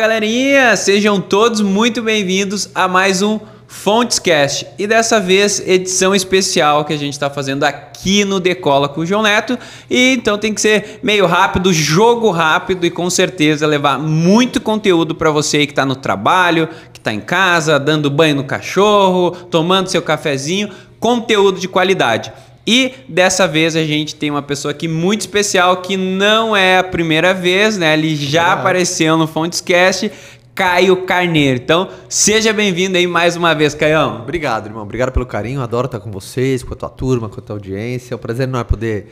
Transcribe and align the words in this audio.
galerinha! 0.00 0.74
Sejam 0.78 1.20
todos 1.20 1.60
muito 1.60 2.00
bem-vindos 2.00 2.70
a 2.74 2.88
mais 2.88 3.20
um 3.20 3.38
Fontescast. 3.68 4.66
E 4.78 4.86
dessa 4.86 5.20
vez, 5.20 5.60
edição 5.60 6.14
especial 6.14 6.86
que 6.86 6.94
a 6.94 6.96
gente 6.96 7.12
está 7.12 7.28
fazendo 7.28 7.64
aqui 7.64 8.24
no 8.24 8.40
Decola 8.40 8.88
com 8.88 9.02
o 9.02 9.06
João 9.06 9.22
Neto. 9.22 9.58
E 9.90 10.14
então 10.14 10.38
tem 10.38 10.54
que 10.54 10.60
ser 10.62 11.00
meio 11.02 11.26
rápido, 11.26 11.70
jogo 11.70 12.30
rápido 12.30 12.86
e 12.86 12.90
com 12.90 13.10
certeza 13.10 13.66
levar 13.66 13.98
muito 13.98 14.58
conteúdo 14.58 15.14
para 15.14 15.30
você 15.30 15.66
que 15.66 15.72
está 15.72 15.84
no 15.84 15.94
trabalho, 15.94 16.66
que 16.94 16.98
está 16.98 17.12
em 17.12 17.20
casa, 17.20 17.78
dando 17.78 18.08
banho 18.08 18.36
no 18.36 18.44
cachorro, 18.44 19.32
tomando 19.32 19.90
seu 19.90 20.00
cafezinho. 20.00 20.70
Conteúdo 20.98 21.60
de 21.60 21.68
qualidade. 21.68 22.32
E 22.72 22.94
dessa 23.08 23.48
vez 23.48 23.74
a 23.74 23.82
gente 23.82 24.14
tem 24.14 24.30
uma 24.30 24.42
pessoa 24.42 24.70
aqui 24.70 24.86
muito 24.86 25.22
especial 25.22 25.78
que 25.78 25.96
não 25.96 26.54
é 26.54 26.78
a 26.78 26.84
primeira 26.84 27.34
vez, 27.34 27.76
né? 27.76 27.94
Ele 27.94 28.14
já 28.14 28.52
apareceu 28.52 29.16
no 29.16 29.26
Fontescast, 29.26 30.12
Caio 30.54 30.98
Carneiro. 30.98 31.58
Então, 31.60 31.88
seja 32.08 32.52
bem-vindo 32.52 32.96
aí 32.96 33.08
mais 33.08 33.34
uma 33.34 33.56
vez, 33.56 33.74
Caião. 33.74 34.20
Obrigado, 34.22 34.66
irmão. 34.66 34.84
Obrigado 34.84 35.10
pelo 35.10 35.26
carinho. 35.26 35.60
Adoro 35.60 35.86
estar 35.86 35.98
com 35.98 36.12
vocês, 36.12 36.62
com 36.62 36.72
a 36.72 36.76
tua 36.76 36.88
turma, 36.88 37.28
com 37.28 37.40
a 37.40 37.42
tua 37.42 37.56
audiência. 37.56 38.14
É 38.14 38.16
um 38.16 38.20
prazer 38.20 38.48
é 38.48 38.62
poder 38.62 39.08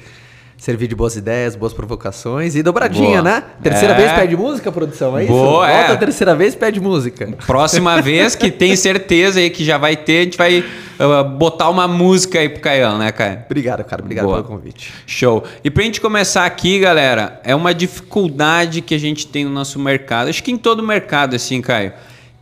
servir 0.58 0.88
de 0.88 0.94
boas 0.96 1.14
ideias, 1.14 1.54
boas 1.54 1.72
provocações 1.72 2.56
e 2.56 2.62
dobradinha, 2.64 3.22
Boa. 3.22 3.22
né? 3.22 3.44
Terceira 3.62 3.94
É. 3.94 3.96
vez 3.96 4.12
pede 4.12 4.36
música, 4.36 4.72
produção, 4.72 5.16
é 5.16 5.22
isso? 5.22 5.32
Boa, 5.32 5.66
Volta 5.68 5.72
é. 5.72 5.92
a 5.92 5.96
terceira 5.96 6.34
vez 6.34 6.54
pede 6.56 6.80
música. 6.80 7.28
Próxima 7.46 8.02
vez 8.02 8.34
que 8.34 8.50
tem 8.50 8.74
certeza 8.74 9.38
aí 9.38 9.50
que 9.50 9.64
já 9.64 9.78
vai 9.78 9.96
ter, 9.96 10.18
a 10.18 10.24
gente 10.24 10.36
vai 10.36 10.58
uh, 10.58 11.24
botar 11.36 11.70
uma 11.70 11.86
música 11.86 12.40
aí 12.40 12.48
pro 12.48 12.60
Caião, 12.60 12.98
né, 12.98 13.12
Caio? 13.12 13.38
Obrigado, 13.46 13.84
cara. 13.84 14.02
Obrigado 14.02 14.24
Boa. 14.26 14.42
pelo 14.42 14.48
convite. 14.48 14.92
Show. 15.06 15.44
E 15.62 15.70
pra 15.70 15.84
gente 15.84 16.00
começar 16.00 16.44
aqui, 16.44 16.80
galera, 16.80 17.40
é 17.44 17.54
uma 17.54 17.72
dificuldade 17.72 18.80
que 18.80 18.94
a 18.96 18.98
gente 18.98 19.28
tem 19.28 19.44
no 19.44 19.50
nosso 19.50 19.78
mercado, 19.78 20.28
acho 20.28 20.42
que 20.42 20.50
em 20.50 20.58
todo 20.58 20.82
mercado, 20.82 21.36
assim, 21.36 21.62
Caio, 21.62 21.92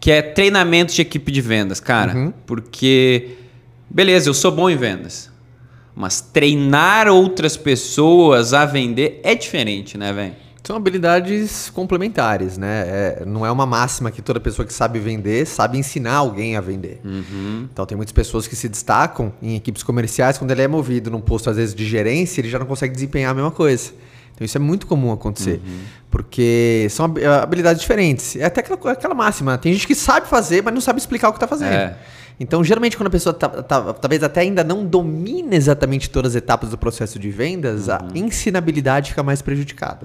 que 0.01 0.11
é 0.11 0.23
treinamento 0.23 0.95
de 0.95 1.03
equipe 1.03 1.31
de 1.31 1.43
vendas, 1.43 1.81
cara. 1.81 2.33
Porque, 2.47 3.29
beleza, 3.91 4.31
eu 4.31 4.35
sou 4.35 4.51
bom 4.51 4.71
em 4.71 4.77
vendas, 4.77 5.31
mas 5.97 6.21
treinar 6.21 7.09
outras 7.09 7.57
pessoas 7.57 8.53
a 8.53 8.65
vender 8.67 9.21
é 9.25 9.35
diferente, 9.35 9.97
né, 9.99 10.13
velho? 10.13 10.35
São 10.63 10.75
habilidades 10.77 11.71
complementares, 11.71 12.59
né? 12.59 12.85
É, 12.89 13.23
não 13.25 13.47
é 13.47 13.51
uma 13.53 13.65
máxima 13.65 14.11
que 14.11 14.21
toda 14.21 14.41
pessoa 14.41 14.67
que 14.67 14.73
sabe 14.73 14.99
vender 14.99 15.47
sabe 15.47 15.79
ensinar 15.79 16.15
alguém 16.17 16.57
a 16.57 16.61
vender. 16.61 17.01
Então 17.73 17.87
tem 17.87 17.95
muitas 17.97 18.13
pessoas 18.13 18.49
que 18.49 18.57
se 18.57 18.69
destacam 18.69 19.33
em 19.41 19.55
equipes 19.55 19.85
comerciais 19.85 20.37
quando 20.39 20.51
ele 20.51 20.63
é 20.63 20.67
movido 20.69 21.09
num 21.09 21.21
posto 21.21 21.49
às 21.51 21.57
vezes 21.57 21.73
de 21.73 21.87
gerência, 21.87 22.41
ele 22.41 22.49
já 22.51 22.59
não 22.59 22.67
consegue 22.67 22.93
desempenhar 22.93 23.31
a 23.31 23.35
mesma 23.35 23.53
coisa. 23.53 23.93
Então 24.35 24.45
isso 24.45 24.59
é 24.59 24.61
muito 24.61 24.87
comum 24.89 25.13
acontecer, 25.13 25.63
porque 26.11 26.89
são 26.91 27.07
hab- 27.07 27.25
habilidades 27.43 27.81
diferentes. 27.81 28.37
É 28.37 28.45
até 28.45 28.61
aquela, 28.61 28.93
aquela 28.93 29.15
máxima, 29.15 29.57
tem 29.57 29.73
gente 29.73 29.87
que 29.87 29.95
sabe 29.95 30.27
fazer, 30.29 30.63
mas 30.63 30.75
não 30.75 30.81
sabe 30.81 30.99
explicar 30.99 31.29
o 31.29 31.33
que 31.33 31.37
está 31.37 31.47
fazendo. 31.47 31.73
É. 31.73 31.97
Então, 32.39 32.63
geralmente, 32.63 32.99
quando 32.99 33.07
a 33.07 33.11
pessoa 33.11 33.33
tá- 33.33 33.49
tá- 33.49 33.95
talvez 33.95 34.23
até 34.23 34.43
ainda 34.43 34.63
não 34.63 34.85
domina 34.85 35.55
exatamente 35.57 36.11
todas 36.11 36.33
as 36.33 36.37
etapas 36.37 36.69
do 36.69 36.77
processo 36.77 37.19
de 37.19 37.31
vendas, 37.31 37.89
a 37.89 37.99
ensinabilidade 38.15 39.11
fica 39.11 39.23
mais 39.23 39.41
prejudicada. 39.41 40.01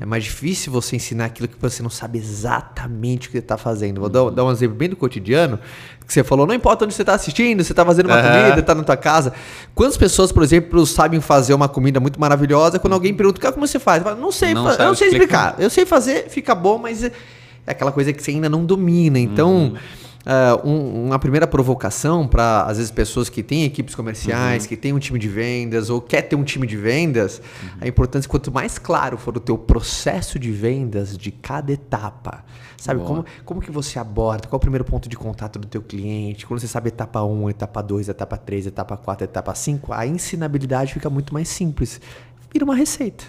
É 0.00 0.04
mais 0.04 0.24
difícil 0.24 0.72
você 0.72 0.96
ensinar 0.96 1.26
aquilo 1.26 1.46
que 1.46 1.54
você 1.60 1.80
não 1.80 1.88
sabe 1.90 2.18
exatamente 2.18 3.28
o 3.28 3.30
que 3.30 3.36
você 3.36 3.42
está 3.42 3.56
fazendo. 3.56 4.00
Vou 4.00 4.08
dar, 4.08 4.30
dar 4.30 4.44
um 4.44 4.50
exemplo 4.50 4.76
bem 4.76 4.88
do 4.88 4.96
cotidiano, 4.96 5.60
que 6.04 6.12
você 6.12 6.24
falou, 6.24 6.44
não 6.44 6.54
importa 6.54 6.84
onde 6.84 6.92
você 6.92 7.02
está 7.02 7.14
assistindo, 7.14 7.62
você 7.62 7.72
está 7.72 7.84
fazendo 7.86 8.06
uma 8.06 8.20
comida, 8.20 8.58
está 8.58 8.74
na 8.74 8.82
tua 8.82 8.96
casa. 8.96 9.32
Quantas 9.72 9.96
pessoas, 9.96 10.32
por 10.32 10.42
exemplo, 10.42 10.84
sabem 10.84 11.20
fazer 11.20 11.54
uma 11.54 11.68
comida 11.68 12.00
muito 12.00 12.18
maravilhosa, 12.20 12.80
quando 12.80 12.94
alguém 12.94 13.14
pergunta, 13.14 13.40
"Cara, 13.40 13.52
como 13.54 13.64
você 13.64 13.78
faz? 13.78 14.02
Fala, 14.02 14.16
não 14.16 14.32
sei, 14.32 14.54
Não 14.54 14.68
eu 14.72 14.78
não 14.86 14.94
sei 14.96 15.06
explicar. 15.08 15.50
explicar. 15.50 15.62
Eu 15.62 15.70
sei 15.70 15.86
fazer, 15.86 16.28
fica 16.28 16.52
bom, 16.52 16.78
mas 16.78 17.04
é 17.04 17.12
é 17.66 17.72
aquela 17.72 17.92
coisa 17.92 18.12
que 18.12 18.20
você 18.20 18.32
ainda 18.32 18.48
não 18.48 18.64
domina. 18.64 19.18
Então, 19.18 19.74
ah, 20.26 20.60
um- 20.64 21.06
uma 21.06 21.18
primeira 21.18 21.46
provocação 21.46 22.26
para, 22.28 22.62
às 22.64 22.76
vezes, 22.76 22.90
pessoas 22.92 23.28
que 23.28 23.42
têm 23.42 23.64
equipes 23.64 23.94
comerciais, 23.94 24.66
que 24.66 24.76
têm 24.76 24.92
um 24.92 24.98
time 24.98 25.18
de 25.18 25.28
vendas 25.28 25.90
ou 25.90 26.00
quer 26.00 26.22
ter 26.22 26.36
um 26.36 26.44
time 26.44 26.66
de 26.66 26.76
vendas, 26.76 27.40
a 27.80 27.86
importância, 27.88 28.28
quanto 28.28 28.52
mais 28.52 28.78
claro 28.78 29.16
for 29.16 29.36
o 29.36 29.40
teu 29.40 29.56
processo 29.56 30.38
de 30.38 30.50
vendas 30.50 31.16
de 31.16 31.30
cada 31.30 31.72
etapa, 31.72 32.44
sabe? 32.76 32.98
Boa. 33.00 33.08
Como, 33.08 33.24
como 33.44 33.60
que 33.60 33.70
você 33.70 33.98
aborda, 33.98 34.46
qual 34.48 34.56
é 34.56 34.58
o 34.58 34.60
primeiro 34.60 34.84
ponto 34.84 35.08
de 35.08 35.16
contato 35.16 35.58
do 35.58 35.66
teu 35.66 35.80
cliente, 35.82 36.46
quando 36.46 36.60
você 36.60 36.68
sabe 36.68 36.88
etapa 36.88 37.22
1, 37.22 37.50
etapa 37.50 37.82
2, 37.82 38.08
etapa 38.08 38.36
3, 38.36 38.66
etapa 38.66 38.96
4, 38.96 39.24
etapa 39.24 39.54
5, 39.54 39.92
a 39.92 40.06
ensinabilidade 40.06 40.92
fica 40.92 41.08
muito 41.08 41.32
mais 41.32 41.48
simples. 41.48 42.00
Vira 42.52 42.64
uma 42.64 42.74
receita. 42.74 43.24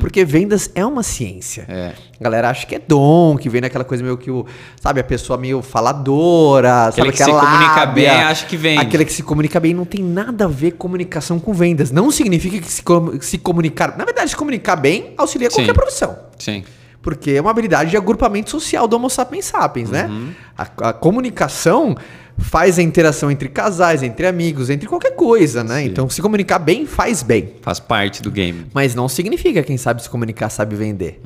Porque 0.00 0.24
vendas 0.24 0.70
é 0.74 0.84
uma 0.84 1.02
ciência. 1.02 1.66
É. 1.68 1.92
A 2.18 2.24
galera 2.24 2.48
acha 2.48 2.66
que 2.66 2.74
é 2.74 2.78
dom, 2.78 3.36
que 3.36 3.50
vem 3.50 3.60
naquela 3.60 3.84
coisa 3.84 4.02
meio 4.02 4.16
que 4.16 4.30
o, 4.30 4.46
sabe, 4.80 4.98
a 4.98 5.04
pessoa 5.04 5.38
meio 5.38 5.60
faladora, 5.60 6.86
Aquele 6.86 7.12
sabe, 7.12 7.18
que 7.18 7.18
se 7.18 7.46
comunica 7.46 7.74
lábia, 7.74 7.92
bem, 7.92 8.22
acha 8.22 8.46
que 8.46 8.56
vende. 8.56 8.80
Aquele 8.80 9.04
que 9.04 9.12
se 9.12 9.22
comunica 9.22 9.60
bem 9.60 9.74
não 9.74 9.84
tem 9.84 10.02
nada 10.02 10.46
a 10.46 10.48
ver 10.48 10.72
comunicação 10.72 11.38
com 11.38 11.52
vendas. 11.52 11.90
Não 11.90 12.10
significa 12.10 12.58
que 12.58 12.70
se, 12.70 12.82
se 13.20 13.38
comunicar, 13.38 13.96
na 13.98 14.04
verdade, 14.04 14.30
se 14.30 14.36
comunicar 14.36 14.76
bem 14.76 15.12
auxilia 15.18 15.50
Sim. 15.50 15.56
qualquer 15.56 15.74
profissão. 15.74 16.16
Sim. 16.38 16.64
Porque 17.06 17.30
é 17.30 17.40
uma 17.40 17.52
habilidade 17.52 17.90
de 17.90 17.96
agrupamento 17.96 18.50
social 18.50 18.88
do 18.88 18.96
Homo 18.96 19.08
sapiens 19.08 19.44
sapiens, 19.44 19.90
né? 19.90 20.06
Uhum. 20.06 20.30
A, 20.58 20.88
a 20.88 20.92
comunicação 20.92 21.94
faz 22.36 22.80
a 22.80 22.82
interação 22.82 23.30
entre 23.30 23.48
casais, 23.48 24.02
entre 24.02 24.26
amigos, 24.26 24.70
entre 24.70 24.88
qualquer 24.88 25.12
coisa, 25.12 25.62
né? 25.62 25.84
Então, 25.84 26.10
se 26.10 26.20
comunicar 26.20 26.58
bem, 26.58 26.84
faz 26.84 27.22
bem. 27.22 27.54
Faz 27.62 27.78
parte 27.78 28.20
do 28.20 28.28
game. 28.28 28.66
Mas 28.74 28.96
não 28.96 29.08
significa 29.08 29.60
que 29.60 29.68
quem 29.68 29.76
sabe 29.76 30.02
se 30.02 30.10
comunicar 30.10 30.50
sabe 30.50 30.74
vender. 30.74 31.22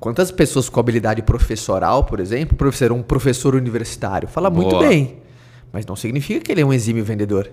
Quantas 0.00 0.30
pessoas 0.30 0.70
com 0.70 0.80
habilidade 0.80 1.20
professoral, 1.20 2.04
por 2.04 2.18
exemplo, 2.18 2.56
professor, 2.56 2.90
um 2.90 3.02
professor 3.02 3.54
universitário, 3.54 4.26
fala 4.26 4.48
muito 4.48 4.70
Boa. 4.70 4.88
bem. 4.88 5.18
Mas 5.72 5.86
não 5.86 5.96
significa 5.96 6.40
que 6.40 6.52
ele 6.52 6.60
é 6.60 6.66
um 6.66 6.72
exímio 6.72 7.02
vendedor. 7.02 7.50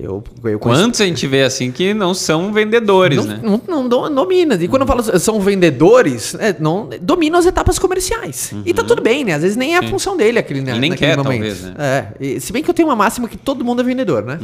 Eu, 0.00 0.24
eu 0.44 0.58
conheço- 0.58 0.82
Quantos 0.82 1.00
a 1.00 1.04
gente 1.04 1.26
vê 1.26 1.42
assim 1.42 1.70
que 1.70 1.92
não 1.92 2.14
são 2.14 2.52
vendedores, 2.52 3.18
não, 3.18 3.24
né? 3.26 3.40
não, 3.42 3.62
não 3.68 3.88
do- 3.88 4.08
domina. 4.08 4.54
E 4.54 4.66
quando 4.66 4.82
eu 4.82 4.88
falo 4.88 5.02
são 5.20 5.38
vendedores, 5.40 6.32
né, 6.34 6.56
não, 6.58 6.88
dominam 7.02 7.38
as 7.38 7.44
etapas 7.46 7.78
comerciais. 7.78 8.52
E 8.64 8.72
tá 8.72 8.82
tudo 8.82 9.02
bem, 9.02 9.24
né? 9.24 9.34
Às 9.34 9.42
vezes 9.42 9.56
nem 9.58 9.74
é 9.74 9.78
a 9.78 9.82
função 9.82 10.16
dele 10.16 10.38
aquele, 10.38 10.62
né, 10.62 10.72
Ele 10.72 10.80
nem 10.80 10.90
naquele 10.90 11.10
quer, 11.10 11.16
momento. 11.18 11.40
talvez, 11.42 11.62
né? 11.62 11.74
É. 11.78 12.24
E, 12.26 12.40
se 12.40 12.50
bem 12.52 12.62
que 12.62 12.70
eu 12.70 12.74
tenho 12.74 12.88
uma 12.88 12.96
máxima 12.96 13.28
que 13.28 13.36
todo 13.36 13.62
mundo 13.64 13.82
é 13.82 13.84
vendedor, 13.84 14.24
né? 14.24 14.38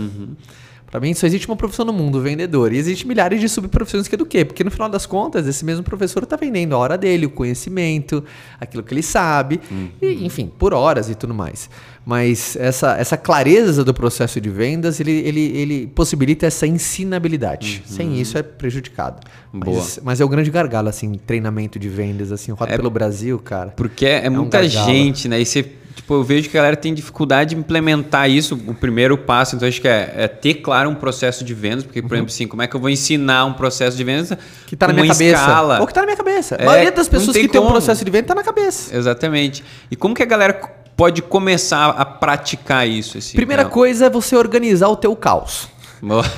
Pra 0.90 1.00
mim 1.00 1.14
só 1.14 1.26
existe 1.26 1.46
uma 1.46 1.56
profissão 1.56 1.84
no 1.84 1.92
mundo, 1.92 2.20
vendedor. 2.20 2.72
E 2.72 2.76
existe 2.76 3.06
milhares 3.06 3.40
de 3.40 3.48
subprofissões 3.48 4.08
que 4.08 4.14
é 4.16 4.18
do 4.18 4.26
quê? 4.26 4.44
Porque 4.44 4.64
no 4.64 4.70
final 4.70 4.88
das 4.88 5.06
contas, 5.06 5.46
esse 5.46 5.64
mesmo 5.64 5.84
professor 5.84 6.26
tá 6.26 6.36
vendendo 6.36 6.74
a 6.74 6.78
hora 6.78 6.98
dele, 6.98 7.26
o 7.26 7.30
conhecimento, 7.30 8.24
aquilo 8.60 8.82
que 8.82 8.92
ele 8.92 9.02
sabe, 9.02 9.60
e, 10.02 10.24
enfim, 10.24 10.50
por 10.58 10.74
horas 10.74 11.08
e 11.08 11.14
tudo 11.14 11.32
mais. 11.32 11.70
Mas 12.04 12.56
essa, 12.56 12.96
essa 12.96 13.16
clareza 13.16 13.84
do 13.84 13.94
processo 13.94 14.40
de 14.40 14.48
vendas, 14.48 14.98
ele, 14.98 15.12
ele, 15.12 15.40
ele 15.40 15.86
possibilita 15.86 16.46
essa 16.46 16.66
ensinabilidade. 16.66 17.82
Sem 17.86 18.20
isso 18.20 18.36
é 18.36 18.42
prejudicado. 18.42 19.20
Mas, 19.52 20.00
mas 20.02 20.20
é 20.20 20.24
o 20.24 20.28
grande 20.28 20.50
gargalo, 20.50 20.88
assim, 20.88 21.12
treinamento 21.14 21.78
de 21.78 21.88
vendas, 21.88 22.32
assim, 22.32 22.50
roda 22.52 22.74
pelo 22.76 22.90
Brasil, 22.90 23.38
cara. 23.38 23.70
Porque 23.76 24.06
é, 24.06 24.28
um 24.28 24.38
muita 24.38 24.60
gargalo. 24.60 24.86
gente, 24.86 25.28
né? 25.28 25.40
E 25.40 25.46
você, 25.46 25.62
tipo, 26.00 26.14
eu 26.14 26.22
vejo 26.24 26.48
que 26.48 26.56
a 26.56 26.60
galera 26.60 26.76
tem 26.76 26.92
dificuldade 26.92 27.50
de 27.50 27.56
implementar 27.60 28.28
isso, 28.28 28.54
o 28.66 28.74
primeiro 28.74 29.16
passo. 29.16 29.56
Então, 29.56 29.68
acho 29.68 29.80
que 29.80 29.88
é, 29.88 30.12
é 30.16 30.28
ter 30.28 30.54
claro 30.54 30.90
um 30.90 30.94
processo 30.94 31.44
de 31.44 31.54
vendas. 31.54 31.84
Porque, 31.84 32.00
por 32.02 32.14
exemplo, 32.14 32.32
assim, 32.32 32.46
como 32.46 32.62
é 32.62 32.66
que 32.66 32.74
eu 32.74 32.80
vou 32.80 32.90
ensinar 32.90 33.44
um 33.44 33.52
processo 33.52 33.96
de 33.96 34.04
vendas 34.04 34.30
Uhum. 34.30 34.36
Que 34.66 34.76
tá 34.76 34.86
na 34.88 34.92
minha 34.92 35.06
cabeça. 35.08 35.40
escala? 35.40 35.80
Ou 35.80 35.86
que 35.86 35.94
tá 35.94 36.00
na 36.00 36.06
minha 36.06 36.16
cabeça. 36.16 36.54
É, 36.56 36.62
a 36.62 36.66
maioria 36.66 36.92
das 36.92 37.08
pessoas 37.08 37.32
tem 37.32 37.42
que 37.46 37.48
tem 37.52 37.60
um 37.60 37.64
como. 37.64 37.74
processo 37.74 38.04
de 38.04 38.10
venda 38.10 38.28
tá 38.28 38.34
na 38.34 38.42
cabeça. 38.42 38.94
Exatamente. 38.96 39.64
E 39.90 39.96
como 39.96 40.14
que 40.14 40.22
a 40.22 40.26
galera 40.26 40.52
pode 40.96 41.22
começar 41.22 41.88
a 41.90 42.04
praticar 42.04 42.86
isso? 42.88 43.18
Assim, 43.18 43.36
Primeira 43.36 43.64
né? 43.64 43.70
coisa 43.70 44.06
é 44.06 44.10
você 44.10 44.36
organizar 44.36 44.88
o 44.88 44.96
teu 44.96 45.14
caos. 45.16 45.68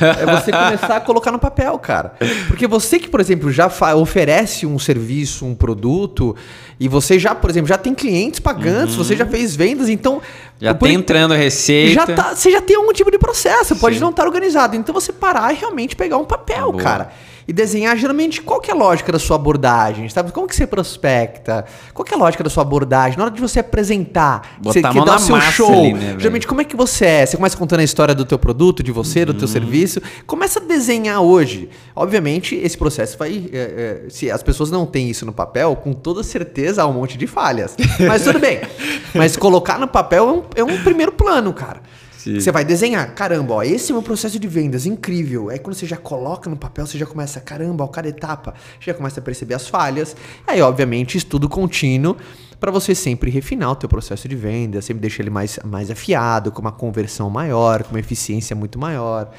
É 0.00 0.26
você 0.26 0.50
começar 0.50 0.96
a 0.96 1.00
colocar 1.00 1.30
no 1.30 1.38
papel, 1.38 1.78
cara. 1.78 2.14
Porque 2.48 2.66
você 2.66 2.98
que, 2.98 3.08
por 3.08 3.20
exemplo, 3.20 3.50
já 3.52 3.70
oferece 3.94 4.66
um 4.66 4.78
serviço, 4.78 5.46
um 5.46 5.54
produto, 5.54 6.34
e 6.80 6.88
você 6.88 7.19
já, 7.19 7.34
por 7.34 7.50
exemplo, 7.50 7.69
já 7.69 7.78
tem 7.78 7.94
clientes 7.94 8.40
pagantes, 8.40 8.94
você 8.94 9.14
já 9.16 9.26
fez 9.26 9.54
vendas, 9.56 9.88
então. 9.88 10.14
Uhum. 10.14 10.20
Já 10.60 10.74
por- 10.74 10.86
tem 10.86 10.94
entrando 10.96 11.34
receita. 11.34 11.92
já 11.94 12.06
tá, 12.06 12.34
você 12.36 12.50
já 12.50 12.60
tem 12.60 12.76
algum 12.76 12.92
tipo 12.92 13.10
de 13.10 13.19
processo, 13.19 13.74
pode 13.76 13.96
Sim. 13.96 14.00
não 14.00 14.10
estar 14.10 14.24
organizado. 14.24 14.76
Então 14.76 14.94
você 14.94 15.12
parar 15.12 15.52
e 15.52 15.56
realmente 15.56 15.96
pegar 15.96 16.19
um 16.19 16.24
papel, 16.24 16.70
Boa. 16.72 16.82
cara. 16.82 17.10
E 17.48 17.52
desenhar 17.52 17.96
geralmente 17.96 18.40
qual 18.40 18.62
é 18.69 18.70
a 18.70 18.74
lógica 18.74 19.10
da 19.10 19.19
sua 19.19 19.34
abordagem, 19.34 20.08
sabe? 20.08 20.30
Como 20.30 20.46
que 20.46 20.54
você 20.54 20.64
prospecta? 20.64 21.64
Qual 21.92 22.06
é 22.08 22.14
a 22.14 22.16
lógica 22.16 22.44
da 22.44 22.48
sua 22.48 22.62
abordagem? 22.62 23.18
Na 23.18 23.25
hora 23.25 23.34
de 23.34 23.40
você 23.40 23.58
apresentar, 23.58 24.58
Botar 24.60 24.72
você 24.72 24.86
a 24.86 24.90
que 24.90 24.96
mão 24.96 25.04
dá 25.04 25.12
na 25.12 25.18
o 25.18 25.20
seu 25.20 25.40
show, 25.40 25.80
ali, 25.80 25.92
né, 25.94 26.14
geralmente 26.18 26.46
como 26.46 26.60
é 26.60 26.64
que 26.64 26.76
você 26.76 27.04
é? 27.04 27.26
Você 27.26 27.36
começa 27.36 27.56
contando 27.56 27.80
a 27.80 27.84
história 27.84 28.14
do 28.14 28.25
teu 28.25 28.38
produto, 28.38 28.80
de 28.80 28.92
você, 28.92 29.25
do 29.25 29.34
teu 29.34 29.42
Uhum. 29.42 29.48
serviço. 29.48 30.00
Começa 30.25 30.60
a 30.60 30.62
desenhar 30.62 31.20
hoje. 31.20 31.68
Obviamente, 31.96 32.54
esse 32.54 32.78
processo 32.78 33.18
vai. 33.18 33.44
é, 33.52 34.04
é, 34.06 34.10
se 34.10 34.30
as 34.30 34.42
pessoas 34.44 34.70
não 34.70 34.86
têm 34.86 35.10
isso 35.10 35.26
no 35.26 35.32
papel, 35.32 35.75
com 35.75 35.92
toda 35.92 36.22
certeza 36.22 36.71
há 36.78 36.86
um 36.86 36.92
monte 36.92 37.16
de 37.16 37.26
falhas. 37.26 37.76
Mas 38.06 38.24
tudo 38.24 38.38
bem. 38.38 38.60
Mas 39.14 39.36
colocar 39.36 39.78
no 39.78 39.88
papel 39.88 40.28
é 40.28 40.32
um, 40.32 40.70
é 40.70 40.74
um 40.74 40.82
primeiro 40.82 41.12
plano, 41.12 41.52
cara. 41.52 41.80
Sim. 42.22 42.38
Você 42.38 42.52
vai 42.52 42.64
desenhar, 42.64 43.14
caramba, 43.14 43.54
ó, 43.54 43.62
esse 43.64 43.90
é 43.90 43.94
o 43.94 43.98
meu 43.98 44.02
processo 44.02 44.38
de 44.38 44.46
vendas, 44.46 44.86
incrível. 44.86 45.50
Aí 45.50 45.58
quando 45.58 45.74
você 45.74 45.86
já 45.86 45.96
coloca 45.96 46.48
no 46.48 46.56
papel, 46.56 46.86
você 46.86 46.96
já 46.96 47.04
começa, 47.04 47.40
caramba, 47.40 47.82
ó, 47.82 47.88
cada 47.88 48.08
etapa, 48.08 48.54
já 48.78 48.94
começa 48.94 49.19
a 49.19 49.22
perceber 49.22 49.54
as 49.54 49.66
falhas. 49.66 50.14
Aí, 50.46 50.62
obviamente, 50.62 51.19
estudo 51.19 51.48
contínuo 51.48 52.16
para 52.60 52.70
você 52.70 52.94
sempre 52.94 53.28
refinar 53.28 53.72
o 53.72 53.75
teu 53.75 53.88
processo 53.88 54.28
de 54.28 54.36
venda, 54.36 54.80
sempre 54.80 55.00
deixar 55.00 55.25
ele 55.25 55.30
mais, 55.30 55.58
mais 55.64 55.90
afiado, 55.90 56.52
com 56.52 56.60
uma 56.60 56.70
conversão 56.70 57.28
maior, 57.28 57.82
com 57.82 57.90
uma 57.90 57.98
eficiência 57.98 58.54
muito 58.54 58.78
maior. 58.78 59.32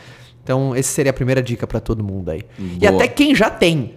Então, 0.43 0.75
essa 0.75 0.91
seria 0.91 1.11
a 1.11 1.13
primeira 1.13 1.41
dica 1.41 1.65
para 1.65 1.79
todo 1.79 2.03
mundo 2.03 2.31
aí. 2.31 2.43
Boa. 2.59 2.77
E 2.81 2.85
até 2.85 3.07
quem 3.07 3.33
já 3.33 3.49
tem, 3.49 3.93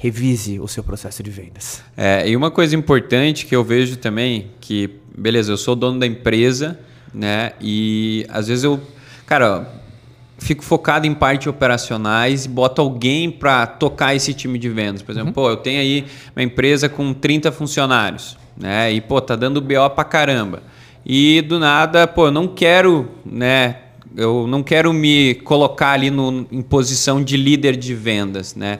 revise 0.00 0.58
o 0.58 0.66
seu 0.66 0.82
processo 0.82 1.22
de 1.22 1.30
vendas. 1.30 1.82
É, 1.94 2.26
e 2.26 2.34
uma 2.34 2.50
coisa 2.50 2.74
importante 2.74 3.44
que 3.44 3.54
eu 3.54 3.62
vejo 3.62 3.98
também, 3.98 4.46
que, 4.58 4.88
beleza, 5.16 5.52
eu 5.52 5.58
sou 5.58 5.76
dono 5.76 6.00
da 6.00 6.06
empresa, 6.06 6.80
né? 7.12 7.52
E 7.60 8.24
às 8.30 8.48
vezes 8.48 8.64
eu, 8.64 8.80
cara, 9.26 9.70
fico 10.38 10.64
focado 10.64 11.06
em 11.06 11.12
parte 11.12 11.50
operacionais 11.50 12.46
e 12.46 12.48
boto 12.48 12.80
alguém 12.80 13.30
para 13.30 13.66
tocar 13.66 14.14
esse 14.14 14.32
time 14.32 14.58
de 14.58 14.70
vendas. 14.70 15.02
Por 15.02 15.12
exemplo, 15.12 15.28
uhum. 15.28 15.34
pô, 15.34 15.50
eu 15.50 15.58
tenho 15.58 15.78
aí 15.78 16.06
uma 16.34 16.42
empresa 16.42 16.88
com 16.88 17.12
30 17.12 17.52
funcionários, 17.52 18.38
né? 18.56 18.90
E 18.90 19.02
pô, 19.02 19.20
tá 19.20 19.36
dando 19.36 19.60
BO 19.60 19.90
pra 19.94 20.02
caramba. 20.02 20.62
E 21.04 21.42
do 21.42 21.58
nada, 21.58 22.06
pô, 22.06 22.28
eu 22.28 22.32
não 22.32 22.48
quero, 22.48 23.06
né, 23.22 23.76
eu 24.16 24.46
não 24.46 24.62
quero 24.62 24.94
me 24.94 25.34
colocar 25.34 25.92
ali 25.92 26.10
no, 26.10 26.46
em 26.50 26.62
posição 26.62 27.22
de 27.22 27.36
líder 27.36 27.76
de 27.76 27.94
vendas, 27.94 28.54
né? 28.54 28.78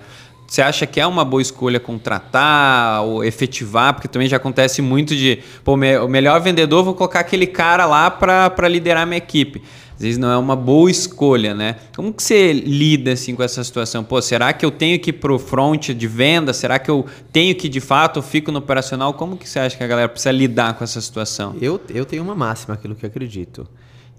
Você 0.50 0.62
acha 0.62 0.84
que 0.84 0.98
é 0.98 1.06
uma 1.06 1.24
boa 1.24 1.40
escolha 1.40 1.78
contratar 1.78 3.04
ou 3.04 3.22
efetivar? 3.22 3.94
Porque 3.94 4.08
também 4.08 4.26
já 4.26 4.36
acontece 4.36 4.82
muito 4.82 5.14
de, 5.14 5.38
pô, 5.62 5.74
o 5.74 6.08
melhor 6.08 6.40
vendedor, 6.40 6.82
vou 6.82 6.92
colocar 6.92 7.20
aquele 7.20 7.46
cara 7.46 7.86
lá 7.86 8.10
para 8.10 8.66
liderar 8.66 9.06
minha 9.06 9.18
equipe. 9.18 9.62
Às 9.94 10.02
vezes 10.02 10.18
não 10.18 10.28
é 10.28 10.36
uma 10.36 10.56
boa 10.56 10.90
escolha, 10.90 11.54
né? 11.54 11.76
Como 11.94 12.12
que 12.12 12.20
você 12.20 12.52
lida 12.52 13.12
assim 13.12 13.36
com 13.36 13.44
essa 13.44 13.62
situação? 13.62 14.02
Pô, 14.02 14.20
será 14.20 14.52
que 14.52 14.66
eu 14.66 14.72
tenho 14.72 14.98
que 14.98 15.10
ir 15.10 15.12
pro 15.12 15.38
front 15.38 15.90
de 15.90 16.06
venda? 16.08 16.52
Será 16.52 16.80
que 16.80 16.90
eu 16.90 17.06
tenho 17.32 17.54
que 17.54 17.68
de 17.68 17.80
fato 17.80 18.20
fico 18.20 18.50
no 18.50 18.58
operacional? 18.58 19.14
Como 19.14 19.36
que 19.36 19.48
você 19.48 19.60
acha 19.60 19.76
que 19.76 19.84
a 19.84 19.86
galera 19.86 20.08
precisa 20.08 20.32
lidar 20.32 20.74
com 20.74 20.82
essa 20.82 21.00
situação? 21.00 21.54
Eu, 21.60 21.80
eu 21.90 22.04
tenho 22.04 22.24
uma 22.24 22.34
máxima, 22.34 22.74
aquilo 22.74 22.96
que 22.96 23.06
eu 23.06 23.08
acredito, 23.08 23.68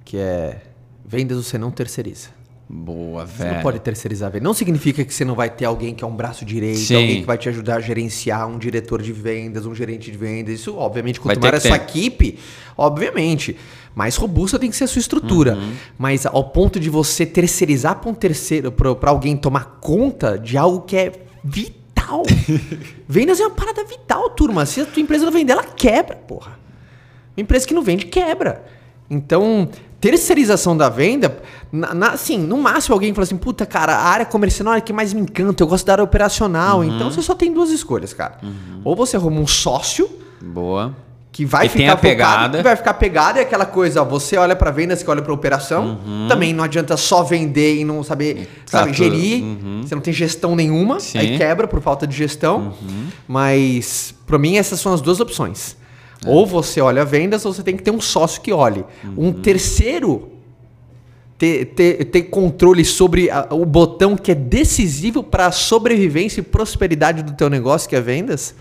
que 0.05 0.15
é 0.15 0.61
vendas 1.05 1.45
você 1.45 1.57
não 1.57 1.71
terceiriza. 1.71 2.29
Boa, 2.73 3.25
velho. 3.25 3.49
Você 3.49 3.55
não 3.55 3.61
pode 3.61 3.79
terceirizar. 3.81 4.31
Não 4.41 4.53
significa 4.53 5.03
que 5.03 5.13
você 5.13 5.25
não 5.25 5.35
vai 5.35 5.49
ter 5.49 5.65
alguém 5.65 5.93
que 5.93 6.05
é 6.05 6.07
um 6.07 6.15
braço 6.15 6.45
direito, 6.45 6.79
Sim. 6.79 6.95
alguém 6.95 7.19
que 7.19 7.27
vai 7.27 7.37
te 7.37 7.49
ajudar 7.49 7.75
a 7.75 7.79
gerenciar, 7.81 8.47
um 8.47 8.57
diretor 8.57 9.01
de 9.01 9.11
vendas, 9.11 9.65
um 9.65 9.75
gerente 9.75 10.09
de 10.09 10.17
vendas. 10.17 10.53
Isso, 10.55 10.77
obviamente, 10.77 11.19
quanto 11.19 11.37
maior 11.37 11.55
a 11.55 11.59
sua 11.59 11.75
equipe, 11.75 12.39
obviamente, 12.77 13.57
mais 13.93 14.15
robusta 14.15 14.57
tem 14.57 14.69
que 14.69 14.77
ser 14.77 14.85
a 14.85 14.87
sua 14.87 15.01
estrutura. 15.01 15.55
Uhum. 15.55 15.73
Mas 15.97 16.25
ao 16.25 16.45
ponto 16.45 16.79
de 16.79 16.89
você 16.89 17.25
terceirizar 17.25 17.99
para 17.99 18.09
um 18.09 18.13
terceiro, 18.13 18.71
para 18.71 19.09
alguém 19.09 19.35
tomar 19.35 19.79
conta 19.81 20.39
de 20.39 20.57
algo 20.57 20.81
que 20.81 20.95
é 20.95 21.11
vital. 21.43 22.23
vendas 23.05 23.41
é 23.41 23.47
uma 23.47 23.53
parada 23.53 23.83
vital, 23.83 24.29
turma. 24.29 24.65
Se 24.65 24.79
a 24.79 24.85
tua 24.85 25.01
empresa 25.01 25.25
não 25.25 25.31
vender, 25.33 25.51
ela 25.51 25.65
quebra, 25.65 26.15
porra. 26.15 26.57
Uma 27.35 27.43
empresa 27.43 27.67
que 27.67 27.73
não 27.73 27.81
vende, 27.81 28.05
quebra. 28.05 28.63
Então, 29.11 29.67
terceirização 29.99 30.75
da 30.75 30.87
venda, 30.87 31.37
na, 31.69 31.93
na, 31.93 32.09
assim, 32.11 32.37
no 32.37 32.57
máximo 32.57 32.95
alguém 32.95 33.13
fala 33.13 33.23
assim, 33.23 33.35
puta, 33.35 33.65
cara, 33.65 33.93
a 33.93 34.05
área 34.05 34.25
comercial 34.25 34.73
é 34.73 34.77
a 34.77 34.81
que 34.81 34.93
mais 34.93 35.13
me 35.13 35.19
encanta, 35.19 35.61
eu 35.61 35.67
gosto 35.67 35.85
da 35.85 35.91
área 35.91 36.03
operacional. 36.03 36.79
Uhum. 36.79 36.95
Então 36.95 37.11
você 37.11 37.21
só 37.21 37.35
tem 37.35 37.53
duas 37.53 37.71
escolhas, 37.71 38.13
cara. 38.13 38.37
Uhum. 38.41 38.81
Ou 38.85 38.95
você 38.95 39.17
arruma 39.17 39.41
um 39.41 39.45
sócio. 39.45 40.09
Boa. 40.41 40.95
Que 41.29 41.45
vai 41.45 41.67
que 41.67 41.77
ficar 41.77 41.97
pegada. 41.97 42.57
que 42.57 42.63
vai 42.63 42.75
ficar 42.75 42.93
pegada 42.93 43.39
é 43.39 43.41
aquela 43.41 43.65
coisa, 43.65 44.01
ó, 44.01 44.05
você 44.05 44.37
olha 44.37 44.55
para 44.55 44.71
vendas, 44.71 45.03
que 45.03 45.09
olha 45.09 45.21
para 45.21 45.33
operação. 45.33 45.99
Uhum. 46.05 46.27
Também 46.29 46.53
não 46.53 46.63
adianta 46.63 46.95
só 46.95 47.21
vender 47.23 47.77
e 47.77 47.85
não 47.85 48.01
saber, 48.01 48.49
tá 48.69 48.79
sabe, 48.79 48.93
gerir. 48.93 49.43
Uhum. 49.43 49.81
Você 49.83 49.93
não 49.93 50.01
tem 50.01 50.13
gestão 50.13 50.55
nenhuma, 50.55 51.01
Sim. 51.01 51.19
aí 51.19 51.37
quebra 51.37 51.67
por 51.67 51.81
falta 51.81 52.07
de 52.07 52.15
gestão. 52.15 52.73
Uhum. 52.81 53.07
Mas 53.27 54.13
para 54.25 54.37
mim 54.37 54.55
essas 54.55 54.79
são 54.79 54.93
as 54.93 55.01
duas 55.01 55.19
opções. 55.19 55.80
É. 56.25 56.29
Ou 56.29 56.45
você 56.45 56.79
olha 56.81 57.03
vendas, 57.03 57.45
ou 57.45 57.53
você 57.53 57.63
tem 57.63 57.75
que 57.75 57.83
ter 57.83 57.91
um 57.91 58.01
sócio 58.01 58.41
que 58.41 58.51
olhe. 58.51 58.85
Uhum. 59.03 59.27
Um 59.29 59.33
terceiro 59.33 60.31
ter, 61.37 61.65
ter, 61.65 62.05
ter 62.05 62.21
controle 62.23 62.85
sobre 62.85 63.29
a, 63.31 63.47
o 63.49 63.65
botão 63.65 64.15
que 64.15 64.31
é 64.31 64.35
decisivo 64.35 65.23
para 65.23 65.47
a 65.47 65.51
sobrevivência 65.51 66.39
e 66.39 66.43
prosperidade 66.43 67.23
do 67.23 67.33
teu 67.33 67.49
negócio, 67.49 67.89
que 67.89 67.95
é 67.95 68.01
vendas, 68.01 68.53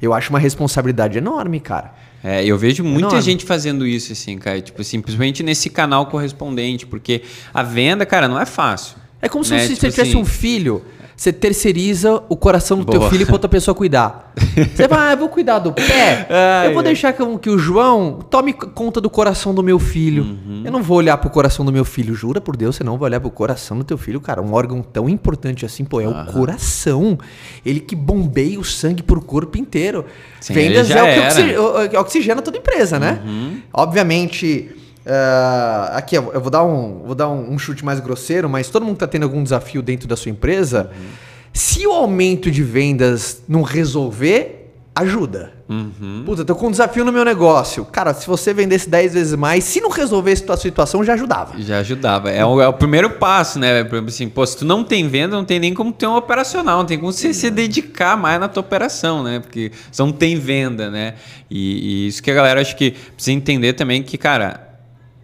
eu 0.00 0.12
acho 0.12 0.30
uma 0.30 0.40
responsabilidade 0.40 1.16
enorme, 1.16 1.60
cara. 1.60 1.94
É, 2.24 2.44
eu 2.44 2.58
vejo 2.58 2.82
muita 2.82 3.08
enorme. 3.08 3.22
gente 3.22 3.44
fazendo 3.44 3.86
isso, 3.86 4.12
assim, 4.12 4.36
cara. 4.36 4.60
Tipo 4.60 4.76
principalmente 4.76 5.44
nesse 5.44 5.70
canal 5.70 6.06
correspondente, 6.06 6.86
porque 6.86 7.22
a 7.54 7.62
venda, 7.62 8.04
cara, 8.04 8.26
não 8.26 8.40
é 8.40 8.46
fácil. 8.46 8.96
É 9.20 9.28
como 9.28 9.44
né? 9.44 9.60
se 9.60 9.68
você 9.68 9.74
tipo 9.74 9.90
tivesse 9.90 10.00
assim, 10.10 10.16
um 10.16 10.24
filho 10.24 10.82
você 11.16 11.32
terceiriza 11.32 12.22
o 12.28 12.36
coração 12.36 12.78
do 12.78 12.84
Boa. 12.84 12.98
teu 12.98 13.10
filho 13.10 13.26
para 13.26 13.34
outra 13.34 13.48
pessoa 13.48 13.74
cuidar. 13.74 14.32
Você 14.74 14.88
vai, 14.88 15.10
ah, 15.10 15.12
eu 15.12 15.18
vou 15.18 15.28
cuidar 15.28 15.58
do 15.58 15.72
pé. 15.72 16.26
Ai, 16.30 16.68
eu 16.68 16.74
vou 16.74 16.82
deixar 16.82 17.12
que, 17.12 17.38
que, 17.38 17.50
o 17.50 17.58
João 17.58 18.20
tome 18.30 18.52
conta 18.52 19.00
do 19.00 19.10
coração 19.10 19.54
do 19.54 19.62
meu 19.62 19.78
filho. 19.78 20.24
Uhum. 20.24 20.62
Eu 20.64 20.72
não 20.72 20.82
vou 20.82 20.96
olhar 20.98 21.16
pro 21.18 21.30
coração 21.30 21.64
do 21.64 21.72
meu 21.72 21.84
filho. 21.84 22.14
Jura 22.14 22.40
por 22.40 22.56
Deus, 22.56 22.76
você 22.76 22.84
não 22.84 22.98
vai 22.98 23.10
olhar 23.10 23.20
pro 23.20 23.30
coração 23.30 23.78
do 23.78 23.84
teu 23.84 23.98
filho, 23.98 24.20
cara. 24.20 24.42
Um 24.42 24.52
órgão 24.52 24.82
tão 24.82 25.08
importante 25.08 25.64
assim, 25.64 25.84
pô, 25.84 26.00
é 26.00 26.06
uhum. 26.06 26.22
o 26.22 26.32
coração. 26.32 27.18
Ele 27.64 27.80
que 27.80 27.94
bombeia 27.94 28.58
o 28.58 28.64
sangue 28.64 29.02
pro 29.02 29.20
corpo 29.20 29.58
inteiro. 29.58 30.04
Sim, 30.40 30.54
Vendas 30.54 30.90
é 30.90 31.02
o 31.02 31.14
que 31.14 31.20
oxigena, 31.20 32.00
oxigena 32.00 32.42
toda 32.42 32.58
empresa, 32.58 32.98
né? 32.98 33.20
Uhum. 33.24 33.60
Obviamente 33.72 34.81
Uh, 35.04 35.96
aqui, 35.96 36.16
eu 36.16 36.40
vou 36.40 36.50
dar, 36.50 36.64
um, 36.64 37.02
vou 37.04 37.14
dar 37.14 37.28
um, 37.28 37.52
um, 37.52 37.58
chute 37.58 37.84
mais 37.84 37.98
grosseiro, 37.98 38.48
mas 38.48 38.68
todo 38.68 38.84
mundo 38.84 38.94
está 38.94 39.06
tendo 39.06 39.24
algum 39.24 39.42
desafio 39.42 39.82
dentro 39.82 40.06
da 40.06 40.16
sua 40.16 40.30
empresa. 40.30 40.90
Uhum. 40.94 41.08
Se 41.52 41.86
o 41.86 41.92
aumento 41.92 42.50
de 42.50 42.62
vendas 42.62 43.42
não 43.48 43.62
resolver, 43.62 44.62
ajuda. 44.94 45.52
Uhum. 45.68 46.22
Puta, 46.24 46.44
tô 46.44 46.54
com 46.54 46.68
um 46.68 46.70
desafio 46.70 47.04
no 47.04 47.10
meu 47.10 47.24
negócio. 47.24 47.84
Cara, 47.86 48.12
se 48.12 48.26
você 48.26 48.52
vendesse 48.52 48.88
10 48.88 49.14
vezes 49.14 49.34
mais, 49.34 49.64
se 49.64 49.80
não 49.80 49.90
resolvesse 49.90 50.44
tua 50.44 50.56
situação, 50.56 51.02
já 51.02 51.14
ajudava. 51.14 51.60
Já 51.60 51.78
ajudava. 51.78 52.30
É 52.30 52.44
o, 52.44 52.60
é 52.60 52.68
o 52.68 52.72
primeiro 52.72 53.10
passo, 53.10 53.58
né? 53.58 53.86
Assim, 54.06 54.28
pô, 54.28 54.46
se 54.46 54.58
tu 54.58 54.64
não 54.64 54.84
tem 54.84 55.08
venda, 55.08 55.34
não 55.34 55.44
tem 55.44 55.58
nem 55.58 55.72
como 55.72 55.92
ter 55.92 56.06
um 56.06 56.14
operacional, 56.16 56.78
não 56.78 56.86
tem 56.86 56.98
como 56.98 57.12
você 57.12 57.32
se 57.32 57.50
dedicar 57.50 58.16
mais 58.16 58.38
na 58.38 58.48
tua 58.48 58.60
operação, 58.60 59.22
né? 59.22 59.40
Porque 59.40 59.72
você 59.90 60.02
não 60.02 60.12
tem 60.12 60.38
venda, 60.38 60.90
né? 60.90 61.14
E, 61.50 62.04
e 62.04 62.06
isso 62.08 62.22
que 62.22 62.30
a 62.30 62.34
galera 62.34 62.60
acho 62.60 62.76
que 62.76 62.90
precisa 62.90 63.32
entender 63.32 63.72
também 63.72 64.02
que, 64.02 64.18
cara, 64.18 64.71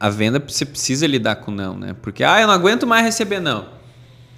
a 0.01 0.09
venda 0.11 0.43
você 0.47 0.65
precisa 0.65 1.07
lidar 1.07 1.37
com 1.37 1.51
não, 1.51 1.77
né? 1.77 1.95
Porque 2.01 2.23
ah, 2.23 2.41
eu 2.41 2.47
não 2.47 2.55
aguento 2.55 2.87
mais 2.87 3.05
receber 3.05 3.41
não, 3.41 3.67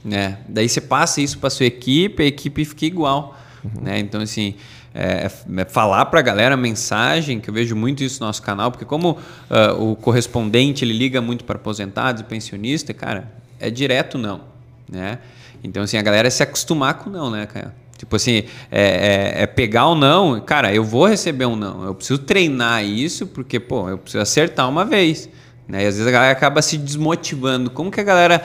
né? 0.05 0.39
Daí 0.49 0.69
você 0.69 0.81
passa 0.81 1.21
isso 1.21 1.39
para 1.39 1.51
sua 1.51 1.67
equipe, 1.67 2.23
a 2.23 2.26
equipe 2.26 2.64
fica 2.64 2.87
igual, 2.87 3.38
uhum. 3.62 3.83
né? 3.83 3.99
Então 3.99 4.21
assim, 4.21 4.55
é, 4.95 5.31
é 5.57 5.64
falar 5.67 6.07
para 6.07 6.21
a 6.21 6.23
galera 6.23 6.55
a 6.55 6.57
mensagem, 6.57 7.40
que 7.40 7.50
eu 7.50 7.55
vejo 7.55 7.76
muito 7.76 8.02
isso 8.02 8.21
no 8.21 8.26
nosso 8.26 8.43
canal, 8.43 8.71
porque 8.71 8.85
como 8.85 9.12
uh, 9.12 9.90
o 9.90 9.97
correspondente 9.97 10.85
ele 10.85 10.95
liga 10.95 11.21
muito 11.21 11.45
para 11.45 11.57
aposentados 11.57 12.23
e 12.23 12.25
pensionistas, 12.25 12.97
cara, 12.97 13.31
é 13.59 13.71
direto 13.71 14.17
não, 14.17 14.43
né? 14.90 15.19
Então 15.62 15.83
assim, 15.83 15.99
a 15.99 16.02
galera 16.02 16.31
se 16.31 16.43
acostumar 16.43 16.95
com 16.95 17.11
não, 17.11 17.31
né, 17.31 17.47
cara? 17.47 17.75
Tipo 18.00 18.17
assim, 18.17 18.45
é, 18.71 19.35
é, 19.37 19.43
é, 19.43 19.47
pegar 19.47 19.87
o 19.88 19.95
não, 19.95 20.40
cara, 20.40 20.75
eu 20.75 20.83
vou 20.83 21.07
receber 21.07 21.45
um 21.45 21.55
não, 21.55 21.85
eu 21.85 21.95
preciso 21.95 22.19
treinar 22.19 22.83
isso, 22.83 23.26
porque, 23.26 23.61
pô, 23.61 23.90
eu 23.90 23.99
preciso 23.99 24.23
acertar 24.23 24.67
uma 24.71 24.87
vez. 24.87 25.29
Né? 25.71 25.85
E 25.85 25.87
às 25.87 25.95
vezes 25.95 26.07
a 26.07 26.11
galera 26.11 26.33
acaba 26.33 26.61
se 26.61 26.77
desmotivando. 26.77 27.71
Como 27.71 27.91
que 27.91 28.00
a 28.00 28.05
galera 28.05 28.43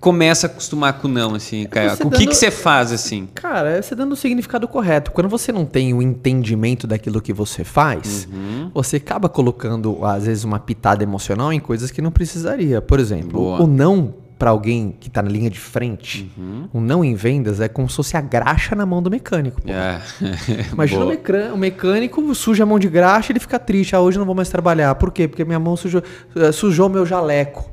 começa 0.00 0.46
a 0.46 0.50
acostumar 0.50 0.94
com 0.94 1.08
não, 1.08 1.34
assim, 1.34 1.66
cara? 1.66 1.96
O 2.04 2.10
que, 2.10 2.26
que 2.26 2.34
você 2.34 2.50
faz, 2.50 2.92
assim? 2.92 3.28
Cara, 3.34 3.70
é 3.70 3.82
você 3.82 3.94
dando 3.94 4.12
o 4.12 4.16
significado 4.16 4.68
correto. 4.68 5.10
Quando 5.10 5.28
você 5.28 5.50
não 5.50 5.64
tem 5.64 5.92
o 5.92 6.00
entendimento 6.00 6.86
daquilo 6.86 7.20
que 7.20 7.32
você 7.32 7.64
faz, 7.64 8.28
uhum. 8.30 8.70
você 8.72 8.96
acaba 8.96 9.28
colocando, 9.28 10.04
às 10.04 10.26
vezes, 10.26 10.44
uma 10.44 10.58
pitada 10.58 11.02
emocional 11.02 11.52
em 11.52 11.60
coisas 11.60 11.90
que 11.90 12.00
não 12.00 12.10
precisaria. 12.10 12.80
Por 12.80 13.00
exemplo, 13.00 13.40
Boa. 13.40 13.62
o 13.62 13.66
não 13.66 14.14
para 14.38 14.50
alguém 14.50 14.94
que 15.00 15.08
está 15.08 15.20
na 15.20 15.28
linha 15.28 15.50
de 15.50 15.58
frente, 15.58 16.30
uhum. 16.38 16.68
o 16.72 16.80
não 16.80 17.04
em 17.04 17.14
vendas 17.14 17.60
é 17.60 17.68
como 17.68 17.88
se 17.88 17.96
fosse 17.96 18.16
a 18.16 18.20
graxa 18.20 18.76
na 18.76 18.86
mão 18.86 19.02
do 19.02 19.10
mecânico. 19.10 19.60
É. 19.66 20.00
Imagina 20.72 21.04
o, 21.04 21.54
o, 21.54 21.58
mecânico 21.58 22.34
suja 22.34 22.62
a 22.62 22.66
mão 22.66 22.78
de 22.78 22.88
graxa 22.88 23.30
e 23.30 23.32
ele 23.32 23.40
fica 23.40 23.58
triste. 23.58 23.96
Ah, 23.96 24.00
hoje 24.00 24.16
eu 24.16 24.20
não 24.20 24.26
vou 24.26 24.34
mais 24.34 24.48
trabalhar. 24.48 24.94
Por 24.94 25.10
quê? 25.10 25.26
Porque 25.26 25.44
minha 25.44 25.58
mão 25.58 25.76
sujou, 25.76 26.02
eh, 26.36 26.52
sujou 26.52 26.88
meu 26.88 27.04
jaleco. 27.04 27.68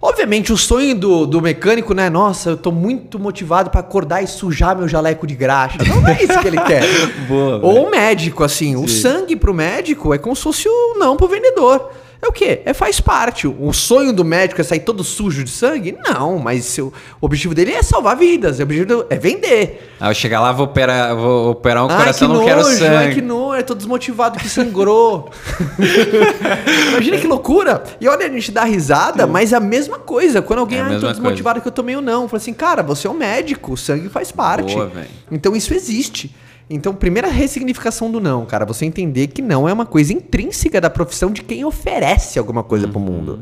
Obviamente, 0.00 0.52
o 0.52 0.56
sonho 0.56 0.94
do, 0.94 1.26
do 1.26 1.40
mecânico, 1.40 1.92
né? 1.92 2.08
Nossa, 2.08 2.50
eu 2.50 2.56
tô 2.56 2.70
muito 2.70 3.18
motivado 3.18 3.70
para 3.70 3.80
acordar 3.80 4.22
e 4.22 4.26
sujar 4.26 4.76
meu 4.76 4.86
jaleco 4.86 5.26
de 5.26 5.34
graxa. 5.34 5.78
Não 5.84 6.06
é 6.06 6.22
isso 6.22 6.38
que 6.40 6.46
ele 6.46 6.60
quer. 6.60 6.82
Boa, 7.28 7.60
Ou 7.62 7.86
o 7.86 7.90
médico, 7.90 8.44
assim. 8.44 8.76
Sim. 8.76 8.84
O 8.84 8.88
sangue 8.88 9.36
pro 9.36 9.52
médico 9.52 10.14
é 10.14 10.18
como 10.18 10.36
se 10.36 10.42
fosse 10.42 10.68
o 10.68 10.98
não 10.98 11.16
pro 11.16 11.28
vendedor. 11.28 11.90
É 12.20 12.28
o 12.28 12.32
quê? 12.32 12.62
É 12.64 12.72
faz 12.72 13.00
parte. 13.00 13.46
O 13.46 13.72
sonho 13.72 14.12
do 14.12 14.24
médico 14.24 14.60
é 14.60 14.64
sair 14.64 14.80
todo 14.80 15.04
sujo 15.04 15.44
de 15.44 15.50
sangue? 15.50 15.96
Não, 16.04 16.38
mas 16.38 16.78
o 16.78 16.92
objetivo 17.20 17.54
dele 17.54 17.72
é 17.72 17.82
salvar 17.82 18.16
vidas. 18.16 18.58
O 18.58 18.62
objetivo 18.62 19.04
é 19.10 19.16
vender. 19.16 19.92
Aí 20.00 20.10
eu 20.10 20.14
chegar 20.14 20.40
lá, 20.40 20.50
vou 20.52 20.66
operar, 20.66 21.14
vou 21.14 21.50
operar 21.50 21.84
um 21.84 21.90
Ai, 21.90 21.96
coração, 21.98 22.28
que 22.28 22.34
não 22.34 22.40
nojo, 22.40 22.54
quero 22.54 22.66
ai, 22.66 22.74
sangue. 22.74 23.14
que 23.14 23.22
nojo, 23.22 23.54
é 23.54 23.62
todo 23.62 23.78
desmotivado 23.78 24.38
que 24.38 24.48
sangrou. 24.48 25.30
Imagina 26.92 27.18
que 27.18 27.26
loucura. 27.26 27.82
E 28.00 28.08
olha, 28.08 28.26
a 28.26 28.30
gente 28.30 28.50
dá 28.50 28.64
risada, 28.64 29.26
mas 29.26 29.52
é 29.52 29.56
a 29.56 29.60
mesma 29.60 29.98
coisa. 29.98 30.40
Quando 30.42 30.60
alguém, 30.60 30.78
É 30.78 30.82
ah, 30.82 30.98
tô 30.98 31.08
desmotivado 31.08 31.60
que 31.60 31.68
eu 31.68 31.72
tomei 31.72 31.96
ou 31.96 32.02
não. 32.02 32.28
Fala 32.28 32.38
assim, 32.40 32.54
cara, 32.54 32.82
você 32.82 33.06
é 33.06 33.10
um 33.10 33.14
médico, 33.14 33.72
o 33.72 33.76
sangue 33.76 34.08
faz 34.08 34.32
parte. 34.32 34.74
Boa, 34.74 34.90
então 35.30 35.54
isso 35.54 35.74
existe. 35.74 36.34
Então, 36.68 36.94
primeira 36.94 37.28
ressignificação 37.28 38.10
do 38.10 38.20
não, 38.20 38.44
cara, 38.44 38.64
você 38.64 38.84
entender 38.84 39.28
que 39.28 39.40
não 39.40 39.68
é 39.68 39.72
uma 39.72 39.86
coisa 39.86 40.12
intrínseca 40.12 40.80
da 40.80 40.90
profissão 40.90 41.30
de 41.30 41.42
quem 41.42 41.64
oferece 41.64 42.38
alguma 42.38 42.62
coisa 42.64 42.88
pro 42.88 42.98
mundo. 42.98 43.40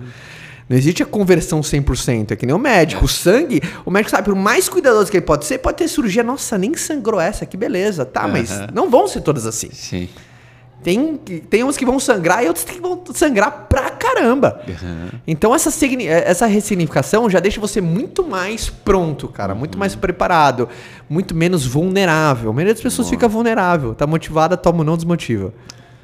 Não 0.69 0.77
existe 0.77 1.03
a 1.03 1.07
conversão 1.07 1.61
100%, 1.61 2.33
é 2.33 2.37
que 2.37 2.47
nem 2.47 2.55
o 2.55 2.59
médico. 2.59 3.05
O 3.05 3.09
sangue, 3.09 3.63
o 3.85 3.91
médico 3.91 4.11
sabe, 4.11 4.25
por 4.25 4.35
mais 4.35 4.69
cuidadoso 4.69 5.11
que 5.11 5.17
ele 5.19 5.27
pode 5.27 5.45
ser, 5.45 5.59
pode 5.59 5.79
ter 5.79 5.89
cirurgia. 5.89 6.23
Nossa, 6.23 6.57
nem 6.57 6.75
sangrou 6.75 7.21
essa, 7.21 7.45
que 7.45 7.57
beleza. 7.57 8.05
Tá, 8.05 8.27
mas 8.27 8.51
Aham. 8.51 8.69
não 8.75 8.91
vão 8.91 9.07
ser 9.07 9.21
todas 9.21 9.47
assim. 9.47 9.69
Sim. 9.73 10.09
Tem, 10.85 11.17
tem 11.17 11.65
uns 11.65 11.79
que 11.79 11.85
vão 11.87 11.99
sangrar 11.99 12.45
e 12.45 12.47
outros 12.47 12.65
que 12.67 12.79
vão 12.79 13.03
sangrar 13.15 13.67
pra 13.71 13.89
caramba. 13.91 14.61
Então 15.27 15.55
essa, 15.55 15.71
signi- 15.71 16.07
essa 16.07 16.45
ressignificação 16.47 17.29
já 17.31 17.41
deixa 17.41 17.59
você 17.59 17.81
muito 17.81 18.23
mais 18.23 18.69
pronto, 18.69 19.27
cara. 19.29 19.55
Muito 19.55 19.79
mais 19.79 19.95
preparado. 19.95 20.69
Muito 21.09 21.35
menos 21.35 21.65
vulnerável. 21.67 22.51
A 22.51 22.53
maioria 22.53 22.75
das 22.75 22.83
pessoas 22.83 23.09
fica 23.09 23.27
vulnerável. 23.27 23.95
Tá 23.95 24.07
motivada, 24.07 24.59
toma 24.59 24.81
ou 24.81 24.85
não 24.85 24.95
desmotiva. 24.95 25.55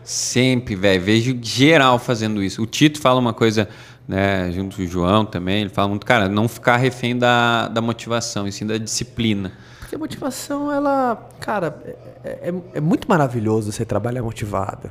Sempre, 0.02 0.74
velho. 0.74 1.02
Vejo 1.02 1.38
geral 1.42 1.98
fazendo 1.98 2.42
isso. 2.42 2.62
O 2.62 2.66
Tito 2.66 2.98
fala 3.00 3.20
uma 3.20 3.34
coisa, 3.34 3.68
né, 4.08 4.50
junto 4.50 4.76
com 4.76 4.82
o 4.82 4.86
João 4.86 5.26
também, 5.26 5.60
ele 5.60 5.70
fala 5.70 5.88
muito, 5.88 6.06
cara, 6.06 6.26
não 6.26 6.48
ficar 6.48 6.78
refém 6.78 7.16
da, 7.18 7.68
da 7.68 7.82
motivação, 7.82 8.48
e 8.48 8.52
sim 8.52 8.66
da 8.66 8.78
disciplina. 8.78 9.52
Porque 9.90 9.96
a 9.96 9.98
motivação, 9.98 10.70
ela, 10.70 11.28
cara, 11.40 11.76
é, 12.22 12.48
é- 12.48 12.54
é 12.74 12.80
muito 12.80 13.08
maravilhoso 13.08 13.72
você 13.72 13.84
trabalhar 13.84 14.22
motivado. 14.22 14.88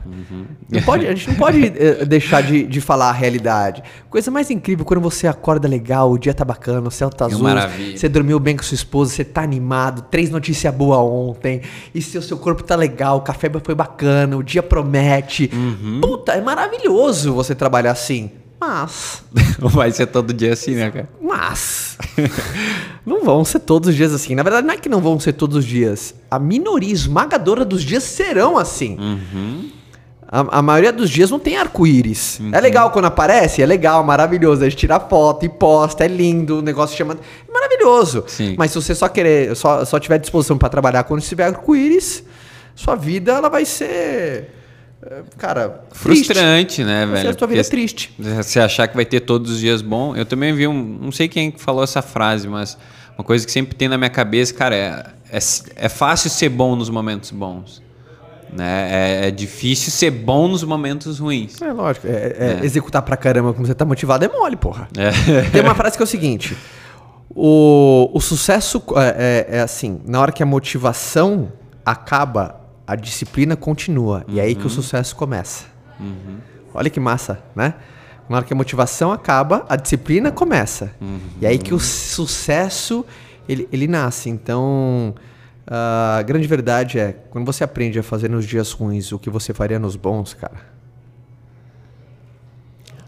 Não 0.70 0.82
pode, 0.82 1.08
a 1.08 1.15
gente 1.15 1.29
não 1.29 1.36
pode 1.38 1.68
eh, 1.74 2.03
deixar 2.03 2.41
de, 2.44 2.63
de 2.65 2.82
falar 2.82 3.08
a 3.08 3.13
realidade. 3.13 3.82
Coisa 4.10 4.29
mais 4.29 4.51
incrível 4.51 4.84
quando 4.84 5.00
você 5.00 5.25
acorda 5.25 5.70
legal, 5.70 6.12
o 6.12 6.18
dia 6.18 6.34
tá 6.34 6.44
bacana, 6.44 6.86
o 6.89 6.91
céu 6.91 7.10
tá 7.10 7.27
Que 7.27 7.34
azul, 7.34 7.44
maravilha. 7.48 7.98
você 7.98 8.10
dormiu 8.10 8.41
bem 8.41 8.58
com 8.58 8.63
sua 8.63 8.75
esposa, 8.75 9.13
você 9.13 9.24
tá 9.24 9.41
animado, 9.41 10.01
três 10.12 10.29
notícias 10.29 10.74
boas 10.75 11.00
ontem, 11.00 11.62
e 11.96 12.01
seu, 12.01 12.22
seu 12.22 12.38
corpo 12.38 12.62
tá 12.62 12.75
legal, 12.75 13.20
o 13.20 13.22
café 13.22 13.50
foi 13.63 13.75
bacana, 13.75 14.36
o 14.36 14.44
dia 14.44 14.62
promete. 14.62 15.50
Puta, 16.01 16.34
é 16.34 16.41
maravilhoso 16.41 17.34
você 17.34 17.56
trabalhar 17.56 17.91
assim. 17.91 18.32
Mas, 18.60 19.24
Vai 19.60 19.92
ser 19.92 20.08
todo 20.08 20.34
dia 20.34 20.54
assim, 20.54 20.75
né, 20.75 20.92
cara? 20.92 21.10
mas 21.22 21.98
não 23.06 23.24
vão 23.24 23.46
ser 23.46 23.60
todos 23.60 23.89
os 23.89 23.96
dias 23.96 24.13
assim. 24.13 24.36
Na 24.36 24.44
verdade, 24.44 24.68
não 24.68 24.74
é 24.74 24.78
que 24.78 24.89
não 24.89 25.00
vão 25.01 25.20
ser 25.20 25.34
todos 25.34 25.58
os 25.58 25.66
dias. 25.66 26.13
A 26.30 26.38
minoria 26.38 26.92
esmagadora 26.92 27.63
dos 27.63 27.84
dias 27.84 28.04
serão 28.04 28.58
assim. 28.58 28.98
A, 30.28 30.60
a 30.60 30.62
maioria 30.62 30.92
dos 30.92 31.10
dias 31.10 31.32
não 31.32 31.39
tem 31.39 31.58
arco-íris. 31.58 32.39
É 32.51 32.60
legal 32.60 32.92
quando 32.92 33.06
aparece? 33.06 33.62
É 33.62 33.66
legal, 33.66 34.04
maravilhoso. 34.04 34.62
A 34.62 34.70
gente 34.70 34.78
tira 34.78 35.00
foto 35.00 35.46
e 35.46 35.50
posta, 35.50 36.06
é 36.06 36.08
lindo, 36.08 36.60
o 36.60 36.62
negócio 36.62 36.96
chama. 36.98 37.18
É 37.48 37.51
maravilhoso. 37.51 38.24
Sim. 38.28 38.56
Mas 38.58 38.72
se 38.72 38.82
você 38.82 38.94
só 38.94 39.08
querer, 39.08 39.56
só, 39.56 39.84
só 39.86 40.00
tiver 40.00 40.20
disposição 40.20 40.58
para 40.58 40.70
trabalhar 40.70 41.04
quando 41.04 41.22
tiver 41.22 41.46
arco-íris, 41.46 42.24
sua 42.75 42.96
vida 42.96 43.32
ela 43.32 43.50
vai 43.50 43.66
ser. 43.66 44.59
É, 45.01 45.22
Cara, 45.38 45.70
triste. 45.70 45.98
Frustrante, 46.00 46.84
né, 46.84 47.06
Vai 47.06 47.15
ser 47.18 47.22
velho? 47.24 47.29
a 47.29 47.34
tua 47.36 47.48
vida 47.48 47.62
Porque 47.63 47.70
triste. 47.75 48.13
Você 48.20 48.60
achar 48.60 48.88
que 48.88 48.96
vai 48.96 49.06
ter 49.06 49.22
todos 49.22 49.51
os 49.51 49.60
dias 49.60 49.82
bom. 49.82 50.15
Eu 50.15 50.25
também 50.25 50.53
vi 50.53 50.68
um. 50.68 50.74
Não 51.01 51.12
sei 51.12 51.27
quem 51.27 51.51
que 51.51 51.62
falou 51.62 51.84
essa 51.84 52.01
frase, 52.01 52.48
mas 52.48 52.77
uma 53.18 53.24
coisa 53.24 53.46
que 53.46 53.51
sempre 53.51 53.75
tem 53.75 53.88
na 53.88 53.98
minha 53.98 54.10
cabeça, 54.10 54.53
cara, 54.53 54.75
é, 54.75 55.06
é, 55.32 55.39
é 55.75 55.89
fácil 55.89 56.29
ser 56.29 56.50
bom 56.50 56.75
nos 56.75 56.89
momentos 56.89 57.32
bons. 57.32 57.82
Né? 58.51 59.22
É, 59.24 59.27
é 59.27 59.32
difícil 59.32 59.91
ser 59.91 60.10
bom 60.10 60.48
nos 60.48 60.63
momentos 60.63 61.20
ruins. 61.20 61.62
É 61.62 61.72
lógico. 61.72 62.08
é- 62.08 62.58
é- 62.62 62.65
Executar 62.65 63.01
pra 63.03 63.15
caramba 63.15 63.53
como 63.53 63.65
você 63.68 63.75
tá 63.75 63.86
motivado 63.86 64.25
é 64.25 64.27
mole, 64.27 64.56
porra. 64.56 64.88
É. 64.98 65.12
Tem 65.51 65.62
uma 65.62 65.75
frase 65.75 65.96
que 65.96 66.01
é 66.01 66.06
o 66.06 66.08
seguinte: 66.08 66.58
o, 67.29 68.10
o 68.12 68.20
sucesso 68.20 68.82
é, 68.96 69.46
é- 69.51 69.58
é 69.58 69.62
assim, 69.62 70.01
na 70.06 70.20
hora 70.20 70.32
que 70.32 70.41
a 70.41 70.46
motivação 70.46 71.51
acaba, 71.86 72.59
a 72.89 72.96
disciplina 72.96 73.55
continua. 73.55 74.25
E 74.27 74.39
é 74.39 74.43
aí 74.43 74.55
que 74.55 74.65
o 74.65 74.69
sucesso 74.69 75.15
começa. 75.15 75.65
Olha 76.74 76.89
que 76.89 77.00
massa, 77.00 77.39
né? 77.55 77.75
Na 78.27 78.38
hora 78.38 78.46
que 78.46 78.51
a 78.51 78.55
motivação 78.55 79.12
acaba, 79.12 79.63
a 79.69 79.75
disciplina 79.75 80.31
começa. 80.31 80.91
E 81.39 81.46
é 81.46 81.50
aí 81.50 81.60
que 81.60 81.72
o 81.72 81.79
sucesso 81.79 83.05
ele, 83.48 83.69
ele 83.72 83.88
nasce. 83.88 84.27
Então, 84.31 85.13
a 85.67 86.24
grande 86.24 86.48
verdade 86.48 86.98
é, 86.98 87.15
quando 87.29 87.46
você 87.46 87.63
aprende 87.63 88.00
a 88.00 88.03
fazer 88.03 88.27
nos 88.27 88.43
dias 88.43 88.72
ruins 88.72 89.12
o 89.12 89.19
que 89.19 89.29
você 89.29 89.53
faria 89.53 89.77
nos 89.77 89.96
bons, 89.96 90.34
cara. 90.34 90.60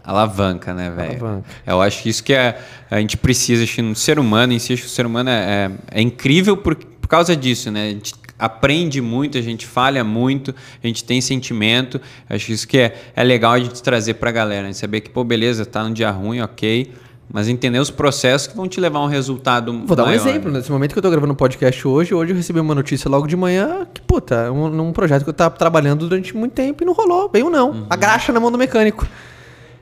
Alavanca, 0.04 0.72
né, 0.72 0.90
velho? 0.90 1.44
Eu 1.66 1.82
acho 1.82 2.04
que 2.04 2.08
isso 2.08 2.22
que 2.22 2.34
é, 2.34 2.60
a 2.88 3.00
gente 3.00 3.16
precisa, 3.16 3.64
acho 3.64 3.74
que 3.74 3.82
no 3.82 3.96
ser 3.96 4.20
humano 4.20 4.56
que 4.56 4.74
o 4.74 4.88
ser 4.88 5.06
humano 5.06 5.30
é, 5.30 5.72
é, 5.92 5.98
é 5.98 6.02
incrível 6.02 6.56
por, 6.56 6.76
por 6.76 7.08
causa 7.08 7.34
disso, 7.34 7.68
né? 7.68 7.86
A 7.86 7.90
gente 7.90 8.21
aprende 8.42 9.00
muito, 9.00 9.38
a 9.38 9.40
gente 9.40 9.64
falha 9.66 10.02
muito, 10.02 10.52
a 10.82 10.86
gente 10.86 11.04
tem 11.04 11.20
sentimento. 11.20 12.00
Acho 12.28 12.46
que 12.46 12.52
isso 12.52 12.66
que 12.66 12.76
é, 12.76 12.94
é 13.14 13.22
legal 13.22 13.52
a 13.52 13.58
gente 13.60 13.80
trazer 13.80 14.14
pra 14.14 14.32
galera, 14.32 14.66
né? 14.66 14.72
Saber 14.72 15.00
que, 15.00 15.08
pô, 15.08 15.22
beleza, 15.22 15.64
tá 15.64 15.84
num 15.84 15.92
dia 15.92 16.10
ruim, 16.10 16.40
ok, 16.40 16.90
mas 17.32 17.48
entender 17.48 17.78
os 17.78 17.88
processos 17.88 18.48
que 18.48 18.56
vão 18.56 18.66
te 18.66 18.80
levar 18.80 18.98
a 18.98 19.04
um 19.04 19.06
resultado 19.06 19.72
Vou 19.86 19.96
dar 19.96 20.02
um 20.02 20.06
maior, 20.06 20.20
exemplo. 20.20 20.50
né? 20.50 20.58
Nesse 20.58 20.72
momento 20.72 20.92
que 20.92 20.98
eu 20.98 21.02
tô 21.02 21.08
gravando 21.08 21.32
o 21.32 21.36
podcast 21.36 21.86
hoje, 21.86 22.12
hoje 22.12 22.32
eu 22.32 22.36
recebi 22.36 22.58
uma 22.58 22.74
notícia 22.74 23.08
logo 23.08 23.28
de 23.28 23.36
manhã 23.36 23.86
que, 23.94 24.00
puta, 24.00 24.50
um, 24.50 24.68
num 24.68 24.92
projeto 24.92 25.22
que 25.22 25.30
eu 25.30 25.34
tava 25.34 25.54
trabalhando 25.54 26.08
durante 26.08 26.36
muito 26.36 26.52
tempo 26.52 26.82
e 26.82 26.86
não 26.86 26.92
rolou, 26.92 27.30
veio 27.32 27.48
não. 27.48 27.86
A 27.88 27.94
graxa 27.94 28.32
na 28.32 28.40
mão 28.40 28.50
do 28.50 28.58
mecânico. 28.58 29.06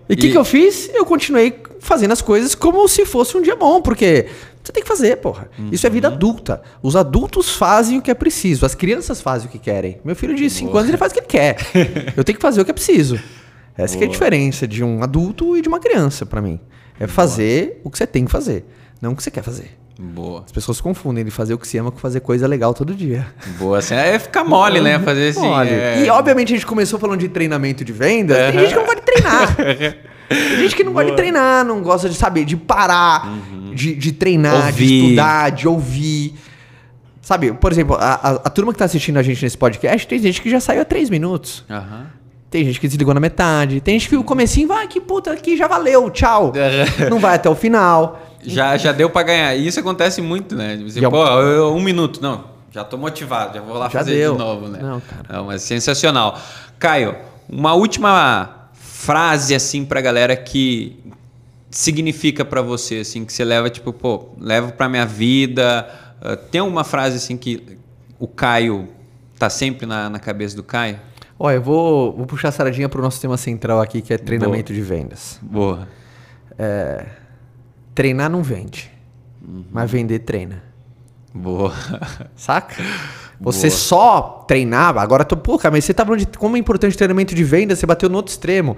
E 0.07 0.15
o 0.15 0.17
que, 0.17 0.31
que 0.31 0.37
eu 0.37 0.45
fiz? 0.45 0.91
Eu 0.93 1.07
continuei 1.07 1.55
fazendo 1.79 2.11
as 2.13 2.21
coisas 2.21 2.55
como 2.55 2.87
se 2.89 3.07
fosse 3.07 3.37
um 3.37 3.43
dia 3.43 3.57
bom, 3.57 3.81
porque 3.81 4.27
você 4.71 4.73
tem 4.73 4.83
que 4.83 4.89
fazer, 4.89 5.17
porra. 5.17 5.51
Isso 5.71 5.87
é 5.87 5.91
vida 5.91 6.09
adulta. 6.09 6.63
Os 6.83 6.95
adultos 6.97 7.51
fazem 7.51 7.99
o 7.99 8.03
que 8.03 8.11
é 8.11 8.15
preciso, 8.15 8.65
as 8.65 8.75
crianças 8.75 9.21
fazem 9.21 9.49
o 9.49 9.51
que 9.51 9.59
querem. 9.59 9.99
Meu 10.05 10.15
filho 10.15 10.35
de 10.35 10.49
5 10.49 10.77
anos, 10.77 10.89
ele 10.89 10.97
faz 10.97 11.11
o 11.11 11.15
que 11.15 11.21
ele 11.21 11.27
quer. 11.27 11.57
eu 12.17 12.25
tenho 12.25 12.37
que 12.39 12.43
fazer 12.43 12.61
o 12.61 12.65
que 12.65 12.71
é 12.71 12.75
preciso. 12.75 13.19
Essa 13.77 13.97
que 13.97 14.05
é 14.05 14.07
a 14.07 14.11
diferença 14.11 14.67
de 14.69 14.85
um 14.85 15.03
adulto 15.03 15.57
e 15.57 15.63
de 15.63 15.69
uma 15.69 15.81
criança, 15.81 16.25
pra 16.27 16.41
mim. 16.41 16.61
É 16.99 17.07
fazer 17.07 17.81
o 17.83 17.91
que 17.91 17.97
você 17.99 18.07
tem 18.07 18.25
que 18.27 18.31
fazer, 18.31 18.65
não 19.01 19.13
o 19.13 19.17
que 19.17 19.23
você 19.23 19.31
quer 19.31 19.43
fazer. 19.43 19.71
Boa. 19.99 20.43
As 20.47 20.53
pessoas 20.53 20.81
confundem 20.81 21.25
de 21.25 21.31
fazer 21.31 21.53
o 21.53 21.59
que 21.59 21.69
se 21.69 21.77
ama 21.77 21.91
com 21.91 21.99
fazer 21.99 22.21
coisa 22.21 22.47
legal 22.47 22.73
todo 22.73 22.95
dia. 22.95 23.27
Boa. 23.59 23.79
Assim, 23.79 23.95
é 23.95 24.19
ficar 24.19 24.45
mole, 24.45 24.81
né? 24.81 24.99
Fazer 24.99 25.29
assim. 25.29 25.47
Olha, 25.47 25.69
é- 25.69 26.05
E 26.07 26.11
obviamente 26.11 26.53
a 26.55 26.57
gente 26.57 26.67
começou 26.67 26.99
falando 26.99 27.21
de 27.21 27.29
treinamento 27.29 27.85
de 27.85 27.93
vendas. 27.93 28.37
Tem 28.37 28.61
gente 28.61 28.69
que 28.71 28.77
não 28.77 28.85
gosta 28.87 29.01
de 29.01 29.07
treinar. 29.07 29.57
Tem 30.31 30.59
gente 30.59 30.77
que 30.77 30.85
não 30.85 30.93
gosta 30.93 31.11
de 31.11 31.17
treinar, 31.17 31.65
não 31.65 31.83
gosta 31.83 32.09
de 32.09 32.15
saber, 32.15 32.45
de 32.45 32.57
parar, 32.57 33.29
de, 33.81 33.95
de 33.95 34.13
treinar, 34.13 34.73
de 34.73 34.83
Ouvir. 34.83 35.03
estudar, 35.05 35.51
de 35.51 35.69
ouvir. 35.69 36.35
Sabe, 37.23 37.53
por 37.53 37.71
exemplo, 37.71 37.97
a, 37.97 38.15
a- 38.15 38.31
a 38.45 38.51
turma 38.51 38.73
que 38.73 38.79
tá 38.79 38.85
assistindo 38.85 39.19
a 39.19 39.23
gente 39.23 39.43
nesse 39.43 39.57
podcast, 39.57 40.07
tem 40.07 40.19
gente 40.19 40.41
que 40.43 40.51
já 40.51 40.59
saiu 40.61 40.83
há 40.83 40.85
três 40.85 41.09
minutos. 41.11 41.65
Aham. 41.71 42.07
Tem 42.51 42.65
gente 42.65 42.81
que 42.81 42.89
desligou 42.89 43.15
na 43.15 43.21
metade. 43.21 43.81
Tem 43.81 43.97
gente 43.97 44.09
que 44.09 44.17
o 44.17 44.25
comecinho 44.25 44.67
vai, 44.67 44.89
que 44.89 45.01
puta, 45.01 45.31
aqui 45.33 45.57
já 45.57 45.69
valeu, 45.69 46.11
tchau. 46.11 46.53
não 47.09 47.21
vai 47.21 47.37
até 47.37 47.49
o 47.49 47.55
final. 47.55 48.21
Já, 48.43 48.77
já 48.77 48.91
deu 48.91 49.09
pra 49.09 49.23
ganhar. 49.23 49.55
E 49.55 49.67
isso 49.69 49.79
acontece 49.79 50.21
muito, 50.21 50.57
né? 50.57 50.77
Você, 50.83 51.05
é 51.05 51.07
um- 51.07 51.11
pô, 51.13 51.25
eu- 51.27 51.73
um 51.75 51.81
minuto. 51.81 52.21
Não, 52.21 52.45
já 52.73 52.83
tô 52.83 52.97
motivado, 52.97 53.55
já 53.55 53.61
vou 53.61 53.77
lá 53.77 53.85
Já 53.85 54.01
fazer 54.01 54.15
deu. 54.17 54.33
de 54.33 54.39
novo, 54.39 54.67
né? 54.67 54.81
Não, 54.83 55.01
cara. 55.01 55.23
Não, 55.39 55.45
mas 55.45 55.63
sensacional. 55.63 56.41
Caio, 56.79 57.15
uma 57.49 57.75
última 57.75 58.69
frase, 58.73 59.55
assim, 59.55 59.85
pra 59.85 60.01
galera 60.01 60.35
que 60.35 60.99
significa 61.71 62.45
pra 62.45 62.61
você, 62.63 62.97
assim, 62.99 63.25
que 63.25 63.33
você 63.33 63.45
leva, 63.45 63.71
tipo, 63.71 63.93
pô, 63.93 64.31
levo 64.39 64.73
pra 64.73 64.89
minha 64.89 65.07
vida. 65.07 65.89
Ah, 66.21 66.37
tem 66.37 66.61
uma 66.61 66.85
frase, 66.85 67.17
assim, 67.17 67.37
que 67.37 67.79
o 68.19 68.27
Caio 68.27 68.89
tá 69.39 69.49
sempre 69.49 69.87
na, 69.87 70.11
na 70.11 70.19
cabeça 70.19 70.55
do 70.57 70.63
Caio? 70.63 70.99
Olha, 71.39 71.55
eu 71.55 71.63
vou, 71.63 72.13
vou 72.15 72.27
puxar 72.27 72.49
a 72.49 72.53
saradinha 72.53 72.89
pro 72.89 73.01
nosso 73.01 73.21
tema 73.21 73.37
central 73.37 73.81
aqui, 73.81 74.03
que 74.03 74.13
é 74.13 74.19
treinamento 74.19 74.75
de 74.75 74.83
vendas. 74.83 75.39
Boa. 75.41 75.89
Treinar 77.95 78.31
não 78.31 78.43
vende, 78.43 78.91
Uhum. 79.43 79.65
mas 79.71 79.91
vender 79.91 80.19
treina. 80.21 80.63
Boa. 81.35 81.73
Saca? 82.37 82.75
Você 83.43 83.69
Boa. 83.69 83.79
só 83.79 84.45
treinava, 84.47 85.01
agora 85.01 85.25
tô, 85.25 85.35
pô, 85.35 85.57
cara, 85.57 85.73
mas 85.73 85.85
você 85.85 85.95
tá 85.95 86.05
falando 86.05 86.21
de 86.21 86.27
como 86.39 86.57
é 86.57 86.59
importante 86.59 86.95
treinamento 86.95 87.35
de 87.35 87.43
venda, 87.43 87.75
você 87.75 87.87
bateu 87.87 88.07
no 88.11 88.17
outro 88.17 88.31
extremo. 88.31 88.77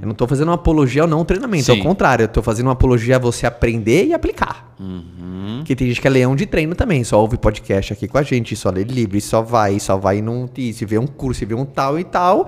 Eu 0.00 0.08
não 0.08 0.14
tô 0.14 0.26
fazendo 0.26 0.48
uma 0.48 0.54
apologia 0.54 1.02
ao 1.02 1.08
não 1.08 1.26
treinamento, 1.26 1.70
ao 1.70 1.76
Uhum. 1.76 1.82
Sim. 1.82 1.88
contrário, 1.88 2.22
eu 2.24 2.28
tô 2.28 2.42
fazendo 2.42 2.68
uma 2.68 2.72
apologia 2.72 3.16
a 3.16 3.18
você 3.18 3.46
aprender 3.46 4.06
e 4.06 4.14
aplicar. 4.14 4.74
Uhum. 4.80 5.56
Porque 5.58 5.76
tem 5.76 5.88
gente 5.88 6.00
que 6.00 6.06
é 6.06 6.10
leão 6.10 6.34
de 6.34 6.46
treino 6.46 6.74
também, 6.74 7.04
só 7.04 7.20
ouve 7.20 7.36
podcast 7.36 7.92
aqui 7.92 8.08
com 8.08 8.16
a 8.16 8.22
gente, 8.22 8.56
só 8.56 8.70
lê 8.70 8.82
livro, 8.82 9.18
e 9.18 9.20
só 9.20 9.42
vai, 9.42 9.78
só 9.78 9.98
vai 9.98 10.22
num 10.22 10.48
e 10.56 10.72
se 10.72 10.86
vê 10.86 10.98
um 10.98 11.06
curso, 11.06 11.44
e 11.44 11.46
vê 11.46 11.54
um 11.54 11.66
tal 11.66 11.98
e 11.98 12.04
tal. 12.04 12.46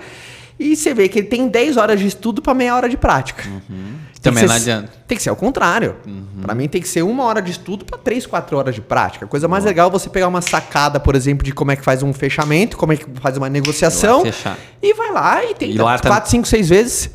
E 0.60 0.76
você 0.76 0.92
vê 0.92 1.08
que 1.08 1.18
ele 1.20 1.26
tem 1.26 1.48
10 1.48 1.78
horas 1.78 1.98
de 1.98 2.06
estudo 2.06 2.42
para 2.42 2.52
meia 2.52 2.76
hora 2.76 2.86
de 2.88 2.96
prática. 2.98 3.48
Uhum. 3.48 3.94
Tem 4.20 4.30
Também 4.30 4.42
que 4.44 4.48
não 4.50 4.54
ser- 4.58 4.70
adianta. 4.72 4.92
Tem 5.08 5.16
que 5.16 5.22
ser 5.24 5.30
ao 5.30 5.36
contrário. 5.36 5.96
Pra 6.42 6.54
mim 6.54 6.68
tem 6.68 6.82
que 6.82 6.86
ser 6.88 7.00
uma 7.02 7.24
hora 7.24 7.40
de 7.40 7.50
estudo 7.50 7.86
para 7.86 7.96
3, 7.96 8.26
4 8.26 8.54
horas 8.58 8.74
de 8.74 8.82
prática. 8.82 9.24
A 9.24 9.28
coisa 9.28 9.48
mais 9.48 9.64
legal 9.64 9.88
é 9.88 9.90
você 9.90 10.10
pegar 10.10 10.28
uma 10.28 10.42
sacada, 10.42 11.00
por 11.00 11.14
exemplo, 11.16 11.42
de 11.42 11.52
como 11.52 11.70
é 11.72 11.76
que 11.76 11.82
faz 11.82 12.02
um 12.02 12.12
fechamento, 12.12 12.76
como 12.76 12.92
é 12.92 12.96
que 12.98 13.06
faz 13.22 13.38
uma 13.38 13.48
negociação. 13.48 14.22
Vai. 14.22 14.56
E 14.82 14.92
vai 14.92 15.10
lá 15.12 15.42
e 15.44 15.54
tenta 15.54 15.64
E 15.72 15.78
lá 15.78 15.98
tá- 15.98 16.10
4, 16.10 16.30
5, 16.30 16.46
6 16.46 16.68
vezes. 16.68 17.10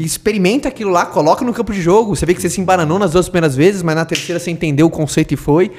E 0.00 0.04
experimenta 0.04 0.66
aquilo 0.68 0.90
lá, 0.90 1.06
coloca 1.06 1.44
no 1.44 1.54
campo 1.54 1.72
de 1.72 1.80
jogo. 1.80 2.16
Você 2.16 2.26
vê 2.26 2.34
que 2.34 2.42
você 2.42 2.50
se 2.50 2.60
embananou 2.60 2.98
nas 2.98 3.12
duas 3.12 3.28
primeiras 3.28 3.54
vezes, 3.54 3.80
mas 3.84 3.94
na 3.94 4.04
terceira 4.04 4.40
você 4.40 4.50
entendeu 4.50 4.86
o 4.86 4.90
conceito 4.90 5.32
e 5.32 5.36
foi. 5.36 5.70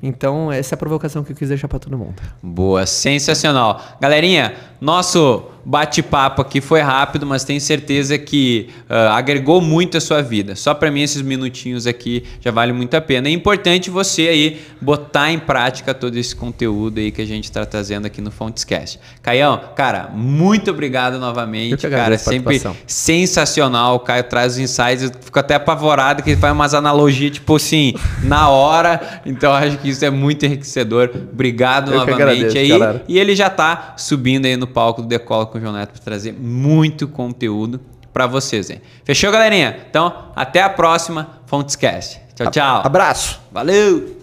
Então, 0.00 0.52
essa 0.52 0.74
é 0.74 0.76
a 0.76 0.78
provocação 0.78 1.24
que 1.24 1.32
eu 1.32 1.36
quis 1.36 1.48
deixar 1.48 1.66
pra 1.66 1.78
todo 1.80 1.98
mundo. 1.98 2.14
Boa, 2.40 2.86
sensacional. 2.86 3.82
Galerinha, 4.00 4.54
nosso 4.80 5.44
bate-papo 5.68 6.40
aqui 6.40 6.62
foi 6.62 6.80
rápido, 6.80 7.26
mas 7.26 7.44
tenho 7.44 7.60
certeza 7.60 8.16
que 8.16 8.70
ah, 8.88 9.18
agregou 9.18 9.60
muito 9.60 9.98
a 9.98 10.00
sua 10.00 10.22
vida. 10.22 10.56
Só 10.56 10.72
para 10.72 10.90
mim 10.90 11.02
esses 11.02 11.20
minutinhos 11.20 11.86
aqui 11.86 12.24
já 12.40 12.50
vale 12.50 12.72
muito 12.72 12.94
a 12.94 13.00
pena. 13.02 13.28
É 13.28 13.30
importante 13.30 13.90
você 13.90 14.28
aí 14.28 14.60
botar 14.80 15.30
em 15.30 15.38
prática 15.38 15.92
todo 15.92 16.16
esse 16.16 16.34
conteúdo 16.34 17.00
aí 17.00 17.10
que 17.10 17.20
a 17.20 17.26
gente 17.26 17.44
está 17.44 17.66
trazendo 17.66 18.06
aqui 18.06 18.22
no 18.22 18.30
Fontescast. 18.30 18.98
Caião, 19.20 19.60
cara, 19.76 20.08
muito 20.10 20.70
obrigado 20.70 21.18
novamente, 21.18 21.86
cara. 21.86 22.16
Sempre 22.16 22.62
sensacional. 22.86 23.96
O 23.96 24.00
Caio 24.00 24.24
traz 24.24 24.54
os 24.54 24.58
insights, 24.58 25.02
eu 25.02 25.10
fico 25.20 25.38
até 25.38 25.56
apavorado 25.56 26.22
que 26.22 26.30
ele 26.30 26.40
faz 26.40 26.54
umas 26.54 26.72
analogias 26.72 27.32
tipo 27.32 27.56
assim, 27.56 27.92
na 28.22 28.48
hora. 28.48 29.20
Então 29.26 29.52
acho 29.52 29.76
que 29.78 29.90
isso 29.90 30.02
é 30.02 30.10
muito 30.10 30.46
enriquecedor. 30.46 31.10
Obrigado 31.30 31.92
Eu 31.92 31.98
novamente 31.98 32.22
agradeço, 32.22 32.56
aí. 32.56 32.68
galera. 32.68 33.04
E 33.06 33.18
ele 33.18 33.36
já 33.36 33.50
tá 33.50 33.94
subindo 33.98 34.46
aí 34.46 34.56
no 34.56 34.66
palco 34.68 35.02
do 35.02 35.08
Decola 35.08 35.46
com 35.46 35.58
o 35.58 35.60
João 35.60 35.72
Neto 35.72 35.92
para 35.92 36.02
trazer 36.02 36.32
muito 36.32 37.08
conteúdo 37.08 37.80
para 38.12 38.26
vocês. 38.26 38.70
Hein? 38.70 38.80
Fechou, 39.04 39.30
galerinha? 39.30 39.78
Então, 39.88 40.30
até 40.34 40.62
a 40.62 40.68
próxima 40.68 41.40
Fontescast. 41.46 42.20
Tchau, 42.34 42.50
tchau. 42.50 42.82
Abraço! 42.84 43.40
Valeu! 43.50 44.17